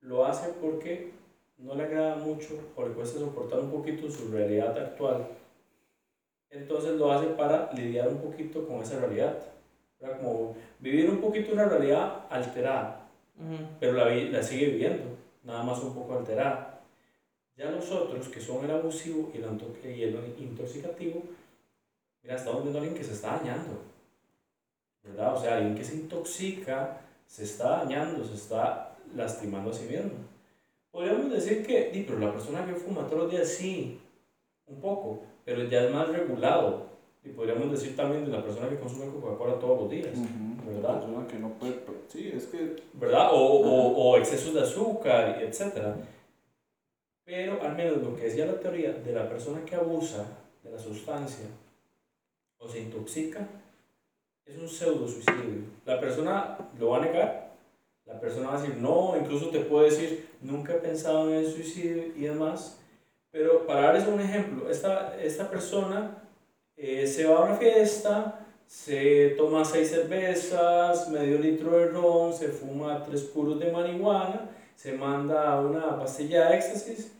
[0.00, 1.12] lo hace porque
[1.58, 5.28] no le agrada mucho o le cuesta soportar un poquito su realidad actual.
[6.50, 9.38] Entonces lo hace para lidiar un poquito con esa realidad.
[10.00, 10.18] ¿verdad?
[10.18, 13.04] Como vivir un poquito una realidad alterada
[13.80, 15.04] pero la, la sigue viviendo,
[15.42, 16.73] nada más un poco alterada.
[17.56, 21.22] Ya los otros, que son el abusivo y el, y el intoxicativo,
[22.22, 23.80] mira, estamos viendo a alguien que se está dañando,
[25.04, 25.36] ¿verdad?
[25.36, 30.12] O sea, alguien que se intoxica, se está dañando, se está lastimando a sí mismo.
[30.90, 34.00] Podríamos decir que, di, pero la persona que fuma todos los días, sí,
[34.66, 36.94] un poco, pero ya es más regulado.
[37.24, 40.12] Y podríamos decir también de la persona que consume Coca-Cola todos los días.
[40.12, 41.00] Ujú, ¿Verdad?
[41.00, 43.30] persona que no puede, sí, es que ¿verdad?
[43.32, 45.96] O, o, o excesos de azúcar, etc.
[47.24, 50.26] Pero al menos lo que decía la teoría de la persona que abusa
[50.62, 51.46] de la sustancia
[52.58, 53.46] o se intoxica
[54.44, 55.62] es un pseudo suicidio.
[55.86, 57.54] La persona lo va a negar,
[58.04, 61.50] la persona va a decir no, incluso te puede decir nunca he pensado en el
[61.50, 62.78] suicidio y demás.
[63.30, 66.22] Pero para darles un ejemplo, esta, esta persona
[66.76, 72.48] eh, se va a una fiesta, se toma seis cervezas, medio litro de ron, se
[72.48, 77.12] fuma tres puros de marihuana, se manda una pastilla de éxtasis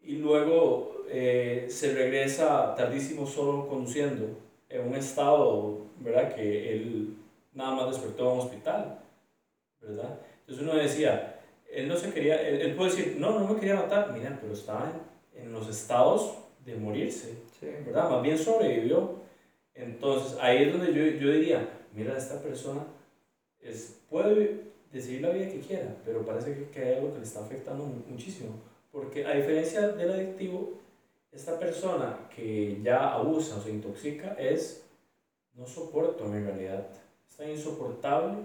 [0.00, 4.26] y luego eh, se regresa tardísimo solo conduciendo
[4.68, 6.34] en un estado, ¿verdad?
[6.34, 7.16] Que él
[7.52, 8.98] nada más despertó en un hospital,
[9.80, 10.18] ¿verdad?
[10.40, 13.76] Entonces uno decía, él no se quería, él, él puede decir, no, no me quería
[13.76, 14.90] matar, mira, pero estaba
[15.34, 17.66] en, en los estados de morirse, Sí.
[17.86, 18.10] ¿verdad?
[18.10, 19.22] Más bien sobrevivió.
[19.74, 22.84] Entonces, ahí es donde yo, yo diría, mira, esta persona
[23.60, 27.24] es, puede decidir la vida que quiera, pero parece que, que hay algo que le
[27.24, 28.50] está afectando mu- muchísimo.
[28.90, 30.74] Porque a diferencia del adictivo,
[31.32, 34.84] esta persona que ya abusa o se intoxica es,
[35.54, 36.86] no soporto mi realidad.
[37.28, 38.38] Es tan insoportable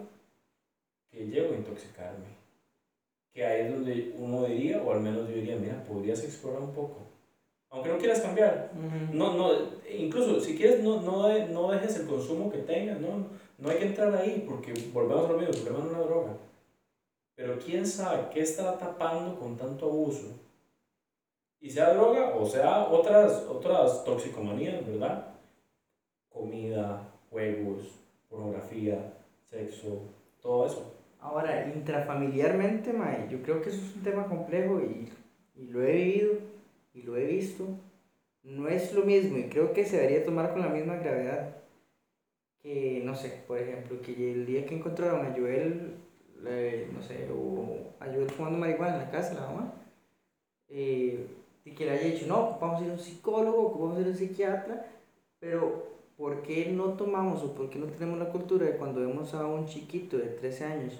[1.11, 2.37] que llego a intoxicarme.
[3.33, 6.73] que ahí es donde uno diría, o al menos yo diría, mira, podrías explorar un
[6.73, 7.01] poco.
[7.69, 8.71] Aunque no quieras cambiar.
[9.13, 9.49] No, no,
[9.95, 13.87] incluso si quieres, no, no, no dejes el consumo que tengas, no, no hay que
[13.87, 16.37] entrar ahí, porque volvemos a lo mismo, el problema es una droga.
[17.35, 20.27] Pero quién sabe qué está tapando con tanto abuso.
[21.59, 25.27] Y sea droga o sea otras, otras toxicomanías, ¿verdad?
[26.29, 30.01] Comida, juegos, pornografía, sexo,
[30.41, 30.93] todo eso.
[31.19, 35.11] Ahora, intrafamiliarmente, Mae, yo creo que eso es un tema complejo y,
[35.55, 36.33] y lo he vivido
[36.93, 37.65] y lo he visto.
[38.43, 41.56] No es lo mismo y creo que se debería tomar con la misma gravedad
[42.61, 45.95] que, no sé, por ejemplo, que el día que encontraron a Joel,
[46.91, 49.73] no sé, o a Joel fumando marihuana en la casa, la mamá,
[50.69, 51.27] eh,
[51.65, 54.07] y que le haya dicho, no, vamos a ir a un psicólogo, vamos a ir
[54.07, 54.85] a un psiquiatra,
[55.39, 59.33] pero ¿por qué no tomamos o por qué no tenemos la cultura de cuando vemos
[59.33, 60.99] a un chiquito de 13 años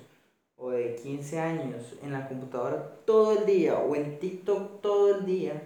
[0.56, 5.26] o de 15 años en la computadora todo el día o en TikTok todo el
[5.26, 5.62] día,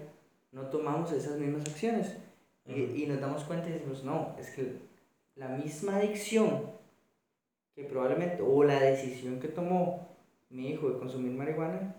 [0.51, 2.17] no tomamos esas mismas acciones?
[2.65, 4.75] y, y, nos damos cuenta y decimos, no, es que
[5.41, 6.62] la misma adicción
[7.73, 10.08] que probablemente, o la decisión que tomó
[10.51, 11.95] mi hijo de consumir marihuana,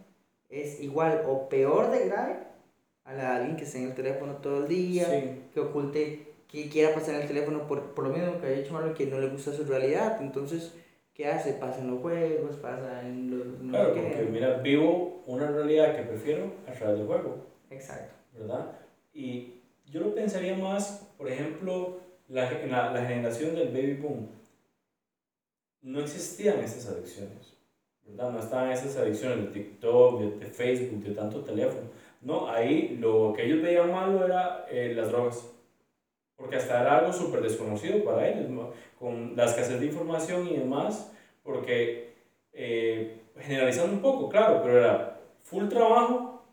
[0.48, 2.36] es igual o peor de grave
[3.04, 5.08] a la de alguien que esté en el teléfono todo el día,
[5.52, 8.94] que oculte, que quiera pasar el teléfono por, por lo mismo que ha dicho Marlon,
[8.94, 10.18] que no le gusta su realidad.
[10.20, 10.74] Entonces,
[11.12, 11.54] ¿qué hace?
[11.54, 13.70] Pasa en los juegos, pasa en los...
[13.70, 17.44] claro, porque mira, vivo una realidad que prefiero a través del juego.
[17.70, 18.14] Exacto.
[18.38, 18.78] ¿Verdad?
[19.12, 24.28] Y yo lo pensaría más, por ejemplo, la, la, la generación del baby boom.
[25.82, 27.54] No existían esas adicciones.
[28.04, 28.30] ¿verdad?
[28.30, 31.90] No estaban esas adicciones de TikTok, de, de Facebook, de tanto teléfono
[32.22, 35.50] no, ahí lo que ellos veían malo era eh, las drogas.
[36.36, 38.48] Porque hasta era algo súper desconocido para ellos,
[38.98, 42.14] con la escasez de información y demás, porque
[42.52, 46.44] eh, generalizando un poco, claro, pero era full trabajo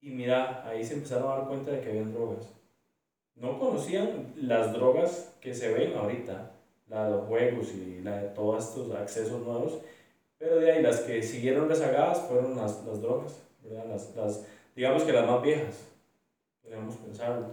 [0.00, 2.57] y mira, ahí se empezaron a dar cuenta de que habían drogas.
[3.40, 6.50] No conocían las drogas que se ven ahorita,
[6.88, 9.78] la de los juegos y la de todos estos accesos nuevos,
[10.38, 13.40] pero de ahí las que siguieron rezagadas fueron las, las drogas.
[13.64, 15.88] Las, las, digamos que las más viejas,
[16.62, 17.46] podríamos pensarlo.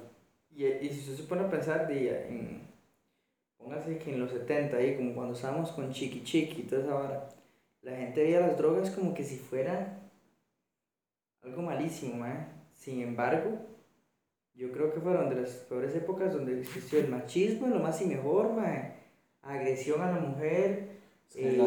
[0.55, 2.61] Y, y si usted se pone a pensar, de, en,
[3.57, 6.93] póngase que en los 70, ahí, como cuando estábamos con Chiqui Chiqui y toda esa
[6.93, 7.29] vara,
[7.81, 9.99] la gente veía las drogas como que si fuera
[11.43, 12.47] algo malísimo, ¿eh?
[12.75, 13.57] Sin embargo,
[14.55, 18.05] yo creo que fueron de las peores épocas donde existió el machismo, lo más y
[18.05, 18.51] mejor,
[19.41, 20.95] agresión a la mujer,
[21.35, 21.57] eh,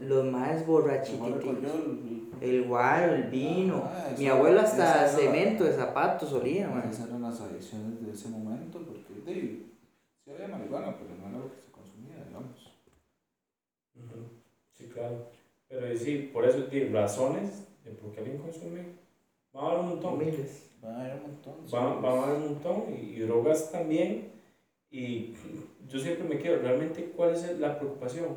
[0.00, 1.42] los más borrachitos.
[2.40, 3.82] El guaro, el vino.
[3.86, 8.78] Ah, Mi abuelo hasta cemento de zapatos olía, Esas eran las adicciones de ese momento,
[8.82, 9.72] porque sí,
[10.22, 12.72] sí había marihuana, pero no era lo que se consumía, digamos.
[14.74, 15.30] Sí, claro.
[15.68, 18.84] Pero sí, por eso, tiene razones de por qué alguien consume,
[19.54, 20.18] va a haber un montón.
[20.18, 20.75] Miles.
[20.84, 21.54] Va a haber un montón.
[21.72, 24.32] Va, a haber un montón, y, drogas también.
[24.90, 25.34] Y
[25.88, 28.36] yo siempre me quedo, realmente, ¿cuál es la preocupación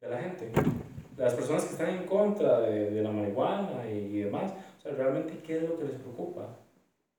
[0.00, 0.52] de la gente?
[1.20, 5.38] las personas que están en contra de, de la marihuana y, demás, o sea, realmente
[5.44, 6.56] qué es lo que les preocupa.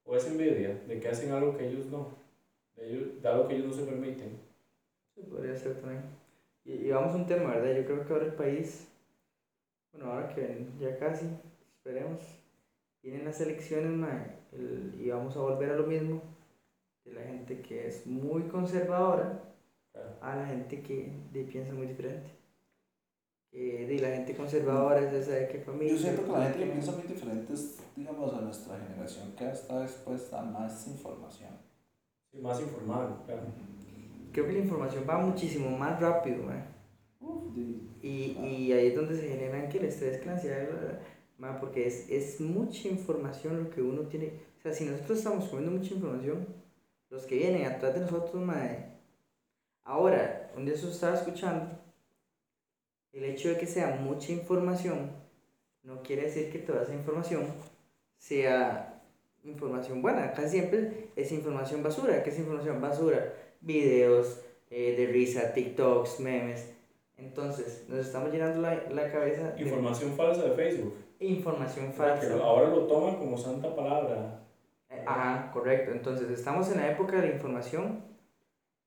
[0.04, 2.08] O es envidia de que hacen algo que ellos no,
[2.76, 4.40] de, ellos, de algo que ellos no se permiten.
[5.14, 6.02] Sí, podría ser también.
[6.66, 7.78] Y, vamos a un tema, ¿verdad?
[7.78, 8.88] Yo creo que ahora el país,
[9.94, 11.28] bueno, ahora que ya casi,
[11.76, 12.22] esperemos,
[13.02, 13.92] vienen las elecciones,
[15.00, 16.22] y vamos a volver a lo mismo,
[17.06, 19.44] de la gente que es muy conservadora
[20.22, 21.12] a la gente que
[21.52, 22.30] piensa muy diferente
[23.54, 25.94] eh, de la gente conservadora, es esa de qué familia.
[25.94, 29.50] Yo siento que la gente que piensa muy diferente es, digamos, a nuestra generación que
[29.50, 31.50] está expuesta a más información.
[32.32, 33.42] Sí, más informada, claro.
[34.32, 36.44] Creo que la información va muchísimo más rápido,
[38.02, 41.00] y, y ahí es donde se generan que el estrés, que la ansiedad,
[41.60, 44.34] porque es, es mucha información lo que uno tiene.
[44.60, 46.48] O sea, si nosotros estamos comiendo mucha información,
[47.10, 48.92] los que vienen atrás de nosotros, madre.
[49.84, 51.78] Ahora, un día eso estaba escuchando
[53.12, 55.22] el hecho de que sea mucha información
[55.84, 57.46] no quiere decir que toda esa información
[58.18, 59.02] sea
[59.44, 60.32] información buena.
[60.34, 62.24] Casi siempre es información basura.
[62.24, 63.34] ¿Qué es información basura?
[63.62, 66.72] Videos eh, de risa, TikToks, memes.
[67.18, 69.56] Entonces, nos estamos llenando la, la cabeza.
[69.58, 70.94] Información falsa de Facebook.
[71.22, 72.34] Información falsa.
[72.44, 74.44] ahora lo toman como santa palabra.
[74.90, 75.92] Eh, ajá, correcto.
[75.92, 78.04] Entonces, estamos en la época de la información.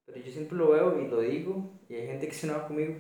[0.05, 1.71] Pero yo siempre lo veo y lo digo.
[1.89, 2.97] Y hay gente que se enoja conmigo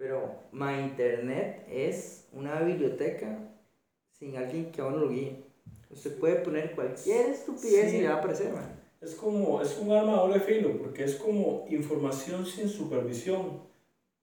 [0.00, 3.38] pero My Internet es una biblioteca
[4.18, 5.44] sin alguien que a uno lo guíe.
[5.90, 8.80] Usted puede poner cualquier estupidez y le va a aparecer, man.
[9.02, 13.60] Es como, es un arma de doble filo, porque es como información sin supervisión,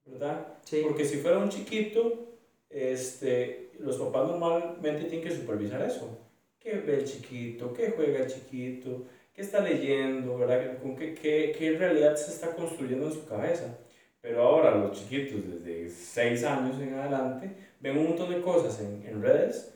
[0.04, 0.48] ¿verdad?
[0.64, 0.82] Sí.
[0.82, 2.26] Porque si fuera un chiquito
[2.72, 6.18] este, los papás normalmente tienen que supervisar eso.
[6.60, 7.74] ¿Qué ve el chiquito?
[7.74, 9.06] ¿Qué juega el chiquito?
[9.34, 10.38] ¿Qué está leyendo?
[10.38, 10.80] ¿verdad?
[10.82, 13.78] ¿Con qué, qué, qué realidad se está construyendo en su cabeza?
[14.22, 19.06] Pero ahora los chiquitos desde 6 años en adelante ven un montón de cosas en,
[19.08, 19.74] en redes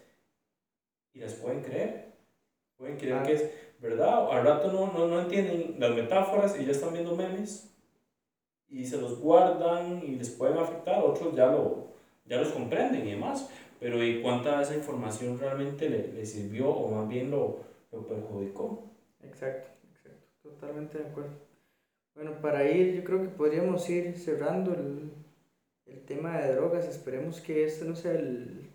[1.13, 2.11] y las pueden creer.
[2.77, 4.31] Pueden creer que es verdad.
[4.31, 7.71] Al rato no, no, no entienden las metáforas y ya están viendo memes
[8.67, 11.03] y se los guardan y les pueden afectar.
[11.03, 11.87] Otros ya, lo,
[12.25, 13.49] ya los comprenden y demás.
[13.81, 18.07] Pero ¿y cuánta de esa información realmente le, le sirvió o más bien lo, lo
[18.07, 18.91] perjudicó?
[19.23, 20.27] Exacto, exacto.
[20.43, 21.31] Totalmente de acuerdo.
[22.13, 25.11] Bueno, para ir, yo creo que podríamos ir cerrando el,
[25.87, 26.87] el tema de drogas.
[26.87, 28.69] Esperemos que este no sea el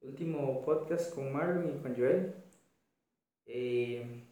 [0.00, 2.32] último podcast con Marlon y con Joel.
[3.46, 4.22] Eh,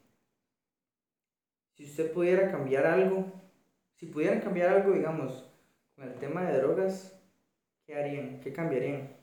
[1.72, 3.24] si usted pudiera cambiar algo,
[3.96, 5.44] si pudieran cambiar algo, digamos,
[5.96, 7.20] con el tema de drogas,
[7.84, 8.40] ¿qué harían?
[8.40, 9.13] ¿Qué cambiarían?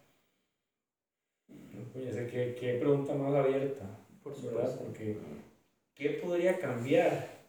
[1.93, 3.85] Oye, ¿qué, qué pregunta más abierta,
[4.23, 4.49] Por ¿verdad?
[4.51, 4.85] supuesto.
[4.85, 5.15] Porque,
[5.93, 7.41] ¿qué podría cambiar?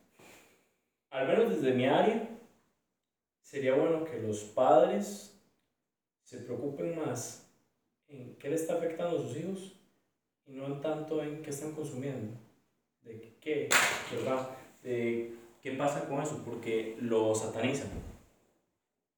[1.10, 2.28] Al menos desde mi área,
[3.40, 5.38] sería bueno que los padres
[6.24, 7.46] se preocupen más
[8.08, 9.76] en qué le está afectando a sus hijos
[10.46, 12.32] y no tanto en qué están consumiendo.
[13.02, 13.68] De qué,
[14.12, 14.48] ¿verdad?
[14.82, 17.88] De qué pasa con eso, porque lo satanizan.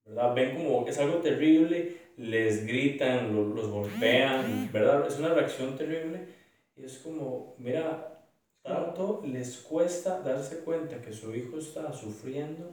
[0.05, 0.35] ¿Verdad?
[0.35, 5.07] Ven como es algo terrible, les gritan, lo- los golpean, ¿verdad?
[5.07, 6.29] Es una reacción terrible
[6.77, 8.25] y es como, mira,
[8.63, 12.73] tanto les cuesta darse cuenta que su hijo está sufriendo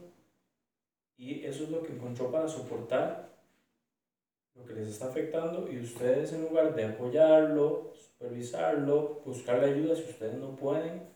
[1.17, 3.31] y eso es lo que encontró para soportar
[4.55, 10.03] lo que les está afectando y ustedes en lugar de apoyarlo, supervisarlo, buscarle ayuda si
[10.03, 11.09] ustedes no pueden,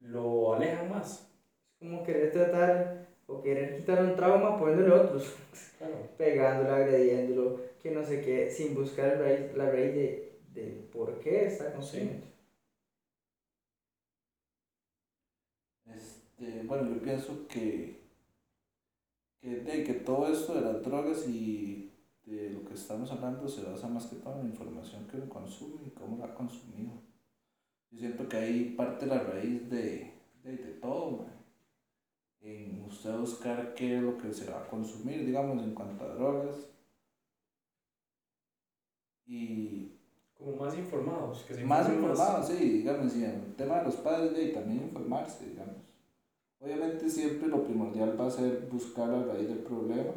[0.00, 1.30] lo alejan más.
[1.72, 5.34] Es como querer tratar o querer quitar un trauma poniéndole otros,
[5.78, 5.94] Claro.
[6.16, 11.18] pegándolo, agrediéndolo, que no sé qué, sin buscar el raíz- la raíz de, de por
[11.20, 12.26] qué está consumiendo.
[15.86, 18.02] Este, bueno, yo pienso que,
[19.40, 21.90] que, de, que todo esto de las drogas y
[22.24, 25.28] de lo que estamos hablando se basa más que todo en la información que uno
[25.28, 26.92] consume y cómo la ha consumido.
[27.90, 30.12] Yo siento que ahí parte la raíz de,
[30.44, 31.45] de, de todo, mae.
[32.46, 36.14] En usted buscar qué es lo que se va a consumir, digamos, en cuanto a
[36.14, 36.70] drogas.
[39.26, 39.92] Y
[40.38, 41.42] Como más informados.
[41.42, 44.52] Que se más informados, sí, digamos, y en el tema de los padres, de ahí
[44.52, 45.76] también informarse, digamos.
[46.60, 50.12] Obviamente siempre lo primordial va a ser buscar la raíz del problema,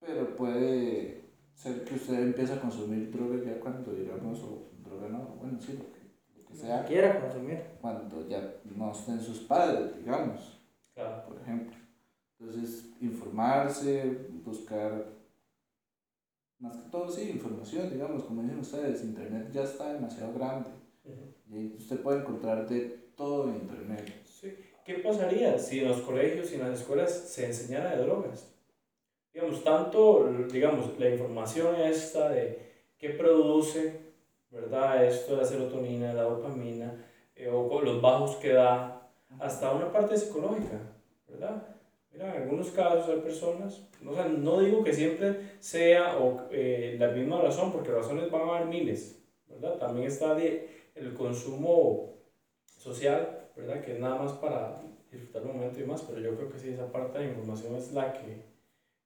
[0.00, 5.36] pero puede ser que usted empiece a consumir droga ya cuando, digamos, o droga no,
[5.40, 6.00] bueno, sí, lo que,
[6.38, 7.62] lo que sea, quiera consumir.
[7.80, 10.55] cuando ya no estén sus padres, digamos,
[10.96, 11.24] Claro.
[11.26, 11.76] por ejemplo.
[12.40, 15.06] Entonces, informarse, buscar,
[16.58, 20.70] más que todo, sí, información, digamos, como dicen ustedes, Internet ya está demasiado grande.
[21.04, 21.34] Ujú.
[21.48, 22.80] Y ahí usted puede encontrar de
[23.14, 24.12] todo en internet.
[24.24, 24.54] Sí.
[24.84, 28.52] ¿Qué pasaría si en los colegios y en las escuelas se enseñara de drogas?
[29.34, 34.00] Digamos, tanto, digamos, la información esta de qué produce,
[34.50, 35.04] ¿verdad?
[35.04, 37.04] Esto de la serotonina, la dopamina,
[37.34, 38.95] eh, o los bajos que da,
[39.40, 40.80] hasta una parte psicológica,
[41.28, 41.62] ¿verdad?
[42.12, 46.96] Mira, en algunos casos hay personas, o sea, no digo que siempre sea o, eh,
[46.98, 49.74] la misma razón, porque razones van a haber miles, ¿verdad?
[49.78, 52.14] También está de- el consumo
[52.78, 53.82] social, ¿verdad?
[53.82, 56.70] Que es nada más para disfrutar el momento y más, pero yo creo que sí,
[56.70, 58.44] esa parte de información es la que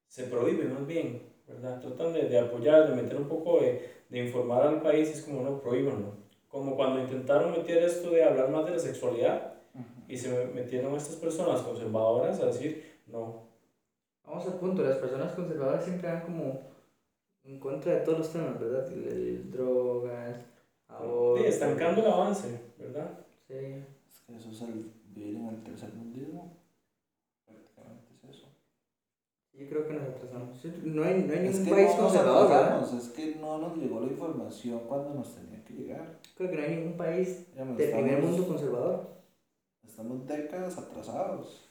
[0.06, 1.80] se prohíbe más bien, ¿verdad?
[1.80, 5.42] Tratan de, de apoyar, de meter un poco de, de informar al país, es como
[5.42, 6.14] no, prohíbanlo.
[6.48, 9.49] Como cuando intentaron meter esto de hablar más de la sexualidad
[10.08, 13.48] y se metieron estas personas conservadoras a decir, no,
[14.26, 16.60] Vamos al punto, las personas conservadoras siempre van como
[17.42, 18.86] en contra de todos los temas, ¿verdad?
[18.92, 20.36] El- el- drogas,
[20.86, 21.38] aborto.
[21.42, 23.10] sí, estancando el avance, ¿verdad?
[23.48, 23.54] Sí.
[23.54, 26.52] Es que eso es el vivir en el tercer mundismo.
[27.44, 28.46] Prácticamente es eso.
[29.52, 30.64] Yo creo que nos atrasamos.
[30.84, 32.94] No hay, no hay Es ningún que país no conservador, ¿verdad?
[32.96, 36.18] es que no nos llegó la información cuando nos tenía que llegar.
[36.36, 39.19] Creo que no hay ningún país del primer mundo conservador.
[40.00, 41.68] Estamos décadas atrasados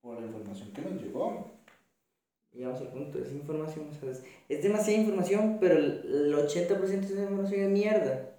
[0.00, 1.50] por la información que nos llegó.
[2.52, 6.34] Y vamos al punto, es información, o sea, es, es demasiada información, pero el, el
[6.36, 8.30] 80% de esa información es mierda.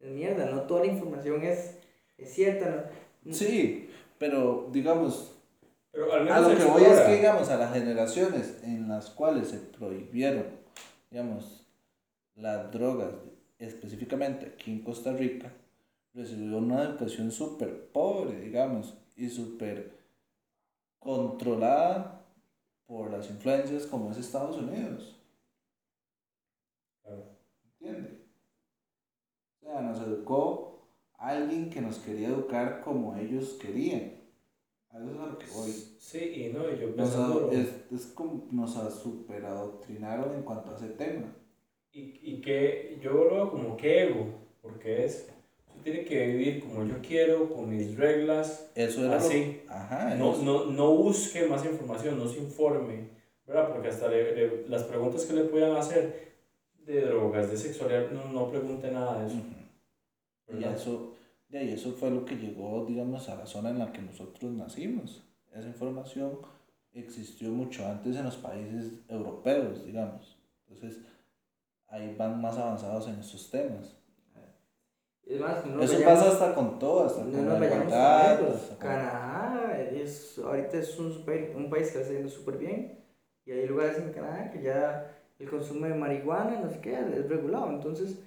[0.00, 1.76] Es mierda, no toda la información es,
[2.16, 2.90] es cierta.
[3.24, 3.34] ¿no?
[3.34, 5.36] Sí, pero digamos,
[5.92, 9.10] Pero al a menos lo que voy es que digamos a las generaciones en las
[9.10, 10.46] cuales se prohibieron,
[11.10, 11.68] digamos,
[12.34, 13.12] las drogas,
[13.58, 15.52] específicamente aquí en Costa Rica,
[16.16, 19.96] recibió una educación súper pobre, digamos, y súper
[20.98, 22.26] controlada
[22.86, 25.20] por las influencias como es Estados Unidos.
[27.72, 28.24] ¿entiende?
[29.60, 34.16] O sea, nos educó alguien que nos quería educar como ellos querían.
[34.90, 35.70] A eso es a lo que voy.
[35.98, 37.50] Sí, y no, yo Nos, pensando...
[37.50, 41.34] a- es, es como nos a- superadoctrinaron en cuanto a ese tema.
[41.92, 44.26] Y, y que yo lo veo como que ego,
[44.62, 45.28] porque es,
[45.86, 49.62] tiene que vivir como yo quiero, con mis reglas, Eso era lo- así.
[49.68, 50.16] Ajá.
[50.16, 53.08] No, eso- no, no busque más información, no se informe,
[53.46, 53.68] ¿verdad?
[53.72, 56.32] Porque hasta le- le- las preguntas que le puedan hacer
[56.84, 59.36] de drogas, de sexualidad, no, no pregunte nada de eso.
[59.36, 59.46] Ujú.
[60.48, 60.74] Y ¿verdad?
[60.74, 61.14] eso,
[61.50, 64.50] ya, y eso fue lo que llegó, digamos, a la zona en la que nosotros
[64.50, 65.22] nacimos.
[65.54, 66.38] Esa información
[66.94, 70.36] existió mucho antes en los países europeos, digamos.
[70.68, 70.98] Entonces,
[71.86, 73.94] ahí van más avanzados en estos temas.
[75.26, 77.92] Es más, no nos Eso vayamos- pasa hasta con todo, hasta no con nos vayamos
[78.68, 82.98] con- Canadá es, ahorita es un, super- un país que está haciendo súper bien.
[83.44, 87.28] Y hay lugares en Canadá que ya el consumo de marihuana, no sé qué, es
[87.28, 87.70] regulado.
[87.70, 88.20] Entonces,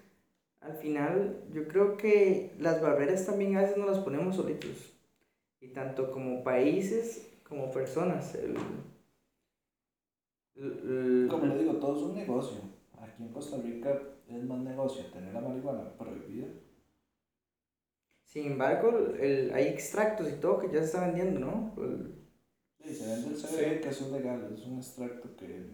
[0.60, 4.93] al final, yo creo que las barreras también a veces nos las ponemos solitos.
[5.62, 8.36] Y tanto como países como personas.
[8.36, 8.56] El,
[10.56, 10.64] el-
[11.24, 12.60] el- Como le digo, todo es un negocio.
[12.97, 13.97] Aquí en Costa Rica
[14.28, 16.47] es más negocio tener la marihuana prohibida.
[18.30, 21.73] Sin embargo, el, hay extractos y todo que ya se está vendiendo, ¿no?
[21.77, 22.15] El-
[22.82, 25.65] Sí, se vende el CBD, que es legal, es un extracto que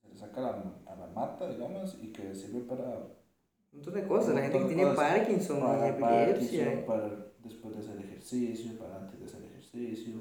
[0.00, 3.94] se le saca a la, a la mata, digamos, y que sirve para un montón
[3.94, 4.34] de cosas.
[4.34, 4.94] La gente que tiene.
[4.94, 6.64] Parkinson, para epilepsia.
[6.64, 10.14] Parkinson, para después de hacer ejercicio, para antes de hacer ejercicio.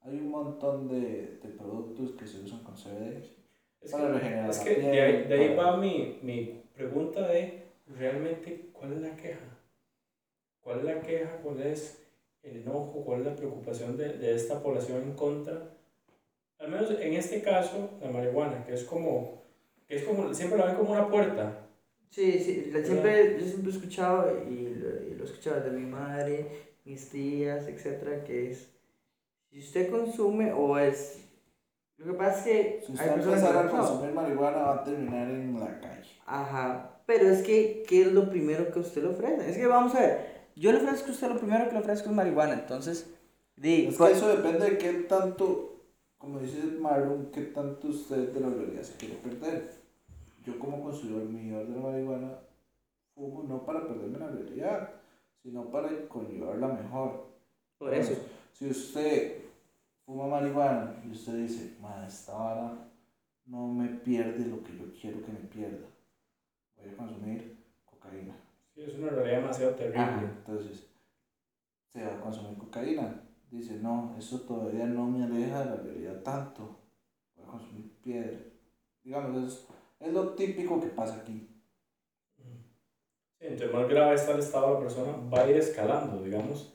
[0.00, 3.22] Hay un montón de, de productos que se usan con CBD.
[3.82, 6.18] Es Para que, regenerar es la que piel, de ahí, de ahí para- va mi,
[6.22, 9.51] mi pregunta de realmente cuál es la queja.
[10.62, 11.36] ¿Cuál es la queja?
[11.42, 12.02] ¿Cuál es
[12.42, 13.02] el enojo?
[13.04, 15.60] ¿Cuál es la preocupación de, de esta población en contra?
[16.58, 19.42] Al menos en este caso, la marihuana, que es como,
[19.88, 21.66] que es como, siempre la ven como una puerta.
[22.10, 25.70] Sí, sí, la- siempre, yo siempre he escuchado, y lo, y lo he escuchado de
[25.70, 26.46] mi madre,
[26.84, 28.68] mis tías, etcétera, que es,
[29.50, 31.18] si usted consume o es,
[31.96, 34.84] lo que pasa es que Si hay usted personas empezara a consumir marihuana, va a
[34.84, 36.10] terminar en la calle.
[36.26, 39.50] Ajá, pero es que, ¿qué es lo primero que usted le ofrece?
[39.50, 42.08] Es que vamos a ver, yo le ofrezco a usted lo primero que le ofrezco
[42.10, 43.10] es marihuana, entonces,
[43.56, 45.80] di, Es que ¿cuál- eso depende de qué tanto,
[46.18, 49.72] como dice Marlon, qué tanto usted de la realidad se quiere perder.
[50.44, 52.32] Yo como consumidor de la marihuana
[53.14, 54.90] fumo no para perderme la realidad,
[55.42, 57.30] sino para conllevarla mejor.
[57.78, 58.12] por eso,
[58.52, 59.42] Si usted
[60.06, 62.88] fuma marihuana y usted dice, "Ma, esta vara
[63.46, 65.86] no me pierde lo que yo quiero que me pierda,
[66.76, 68.34] voy a consumir cocaína.
[68.82, 70.00] Sí, es una realidad demasiado terrible.
[70.00, 70.20] Ajá.
[70.38, 70.90] Entonces,
[71.88, 73.22] se va a consumir cocaína.
[73.50, 76.78] Dice, no, eso todavía no me aleja de la realidad tanto.
[77.36, 78.38] Voy a consumir piedra.
[79.04, 79.66] Digamos, es,
[80.00, 81.48] es lo típico que pasa aquí.
[82.36, 82.42] Sí,
[83.40, 86.72] entre más grave está el estado de la persona, va a ir escalando, digamos,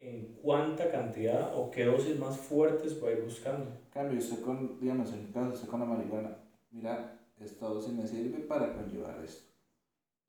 [0.00, 3.70] en cuánta cantidad o qué dosis más fuertes va a ir buscando.
[3.90, 6.36] Cambio, usted con, digamos, en mi caso, usted con la marihuana,
[6.70, 9.50] mira, esta dosis me sirve para conllevar esto.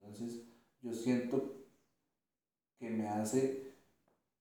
[0.02, 0.48] Entonces,
[0.82, 1.56] yo siento
[2.80, 3.74] que me hace,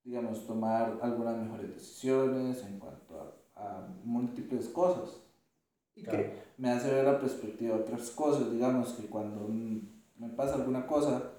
[0.04, 5.22] digamos, tomar algunas mejores decisiones en cuanto a, a múltiples cosas.
[5.94, 6.30] ¿y Claro.
[6.58, 11.32] me hace ver la perspectiva de otras cosas, digamos que cuando me pasa alguna cosa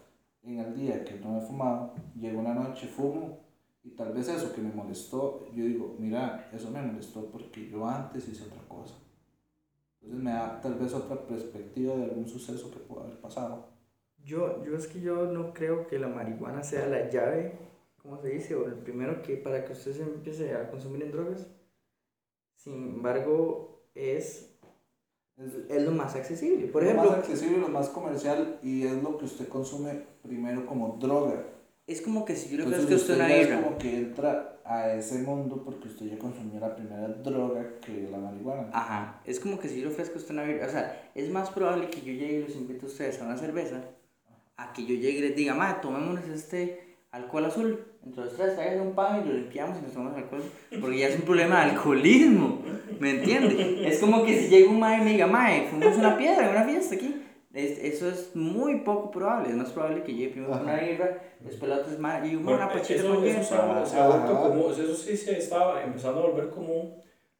[0.43, 3.39] en el día que no he fumado, llego una noche, fumo
[3.83, 7.87] y tal vez eso que me molestó, yo digo, mira, eso me molestó porque yo
[7.87, 8.95] antes hice otra cosa.
[10.01, 13.65] Entonces me da tal vez otra perspectiva de algún suceso que pudo haber pasado.
[14.27, 17.53] Yo, yo es que yo no creo que la marihuana sea la llave,
[18.01, 18.55] ¿cómo se dice?
[18.55, 21.47] O el primero que para que usted se empiece a consumir en drogas.
[22.57, 24.53] Sin embargo, es,
[25.37, 26.67] Es es lo más accesible.
[26.67, 30.65] Por lo ejemplo, más accesible, lo más comercial y es lo que usted consume primero
[30.65, 31.45] como droga.
[31.85, 33.97] es como que si yo le Entonces ofrezco a usted usted una es como que
[33.97, 38.71] entra a ese mundo porque usted ya consumió la primera droga que la marihuana.
[38.73, 40.67] Ajá, es como que si yo le ofrezco a usted una birra.
[40.67, 43.37] O sea, es más probable que yo llegue y los invite a ustedes a una
[43.37, 43.81] cerveza
[44.57, 47.85] a que yo llegue y les diga, ma, tomémonos este alcohol azul.
[48.03, 50.41] Entre los tres traigan un pan y lo limpiamos y nos tomamos alcohol.
[50.81, 52.61] Porque ya es un problema de alcoholismo.
[52.99, 53.87] ¿Me entiende?
[53.87, 56.51] Es como que si llega un mae y me diga, mae, fumamos una piedra en
[56.51, 57.23] una fiesta aquí.
[57.53, 59.49] Es- eso es muy poco probable.
[59.49, 62.51] Es más probable que llegue primero una birra, después la otra es mae y una
[62.51, 64.41] Bueno, pachita eso, con eso se, ha- se ha vuelto Ajá.
[64.49, 66.95] común, eso sí se estaba empezando a volver común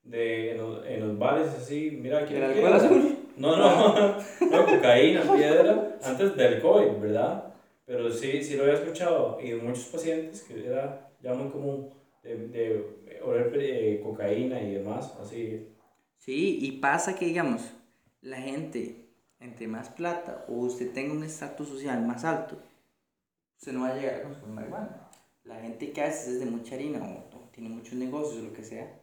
[0.07, 3.17] de, en, los, en los bares así, mira, ¿El ¿quién alcohol azul?
[3.35, 4.17] No, no,
[4.51, 7.53] no, cocaína, piedra, antes del COVID, ¿verdad?
[7.85, 11.89] Pero sí, sí lo había escuchado y de muchos pacientes que era ya muy común
[12.23, 15.67] de, de oler eh, cocaína y demás, así.
[16.17, 17.61] Sí, y pasa que, digamos,
[18.21, 19.07] la gente
[19.39, 22.57] entre más plata o usted tenga un estatus social más alto,
[23.57, 25.09] usted no va a llegar a consumir marihuana.
[25.43, 28.53] La gente que hace es de mucha harina o, o tiene muchos negocios o lo
[28.53, 28.99] que sea,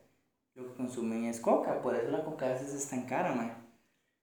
[0.54, 3.64] lo que consumen es coca, por eso la coca a veces es tan cara, man.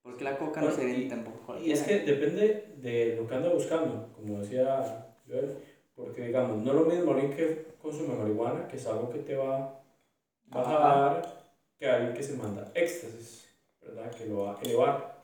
[0.01, 1.57] Porque la coca no Bueno, se vende tampoco.
[1.59, 5.57] Y es que depende de lo que anda buscando, como decía Joel,
[5.95, 9.36] porque digamos, no es lo mismo alguien que consume marihuana, que es algo que te
[9.36, 9.79] va
[10.51, 11.21] a bajar,
[11.77, 13.47] que alguien que se manda éxtasis,
[13.82, 14.11] ¿verdad?
[14.11, 15.23] Que lo va a elevar,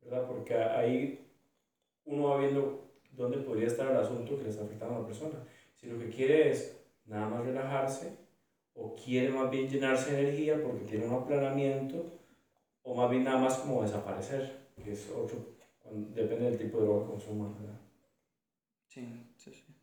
[0.00, 0.26] ¿verdad?
[0.26, 1.26] Porque ahí
[2.06, 5.34] uno va viendo dónde podría estar el asunto que le está afectando a la persona.
[5.76, 8.23] Si lo que quiere es nada más relajarse,
[8.74, 12.20] o quiere más bien llenarse de energía porque tiene un aplanamiento,
[12.82, 15.54] o más bien nada más como desaparecer, que es otro,
[16.14, 17.54] depende del tipo de droga que consuman.
[18.88, 19.06] Sí,
[19.36, 19.74] sí, sí.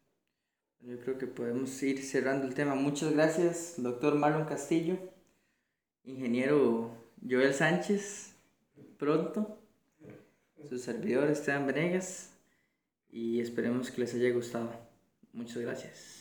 [0.82, 2.74] Yo creo que podemos ir cerrando el tema.
[2.76, 4.98] Muchas gracias, doctor Marlon Castillo,
[6.04, 6.92] ingeniero
[7.28, 8.36] Joel Sánchez,
[8.98, 9.60] pronto,
[10.68, 12.34] su servidor Esteban Venegas,
[13.10, 14.72] y esperemos que les haya gustado.
[15.34, 16.21] Muchas gracias.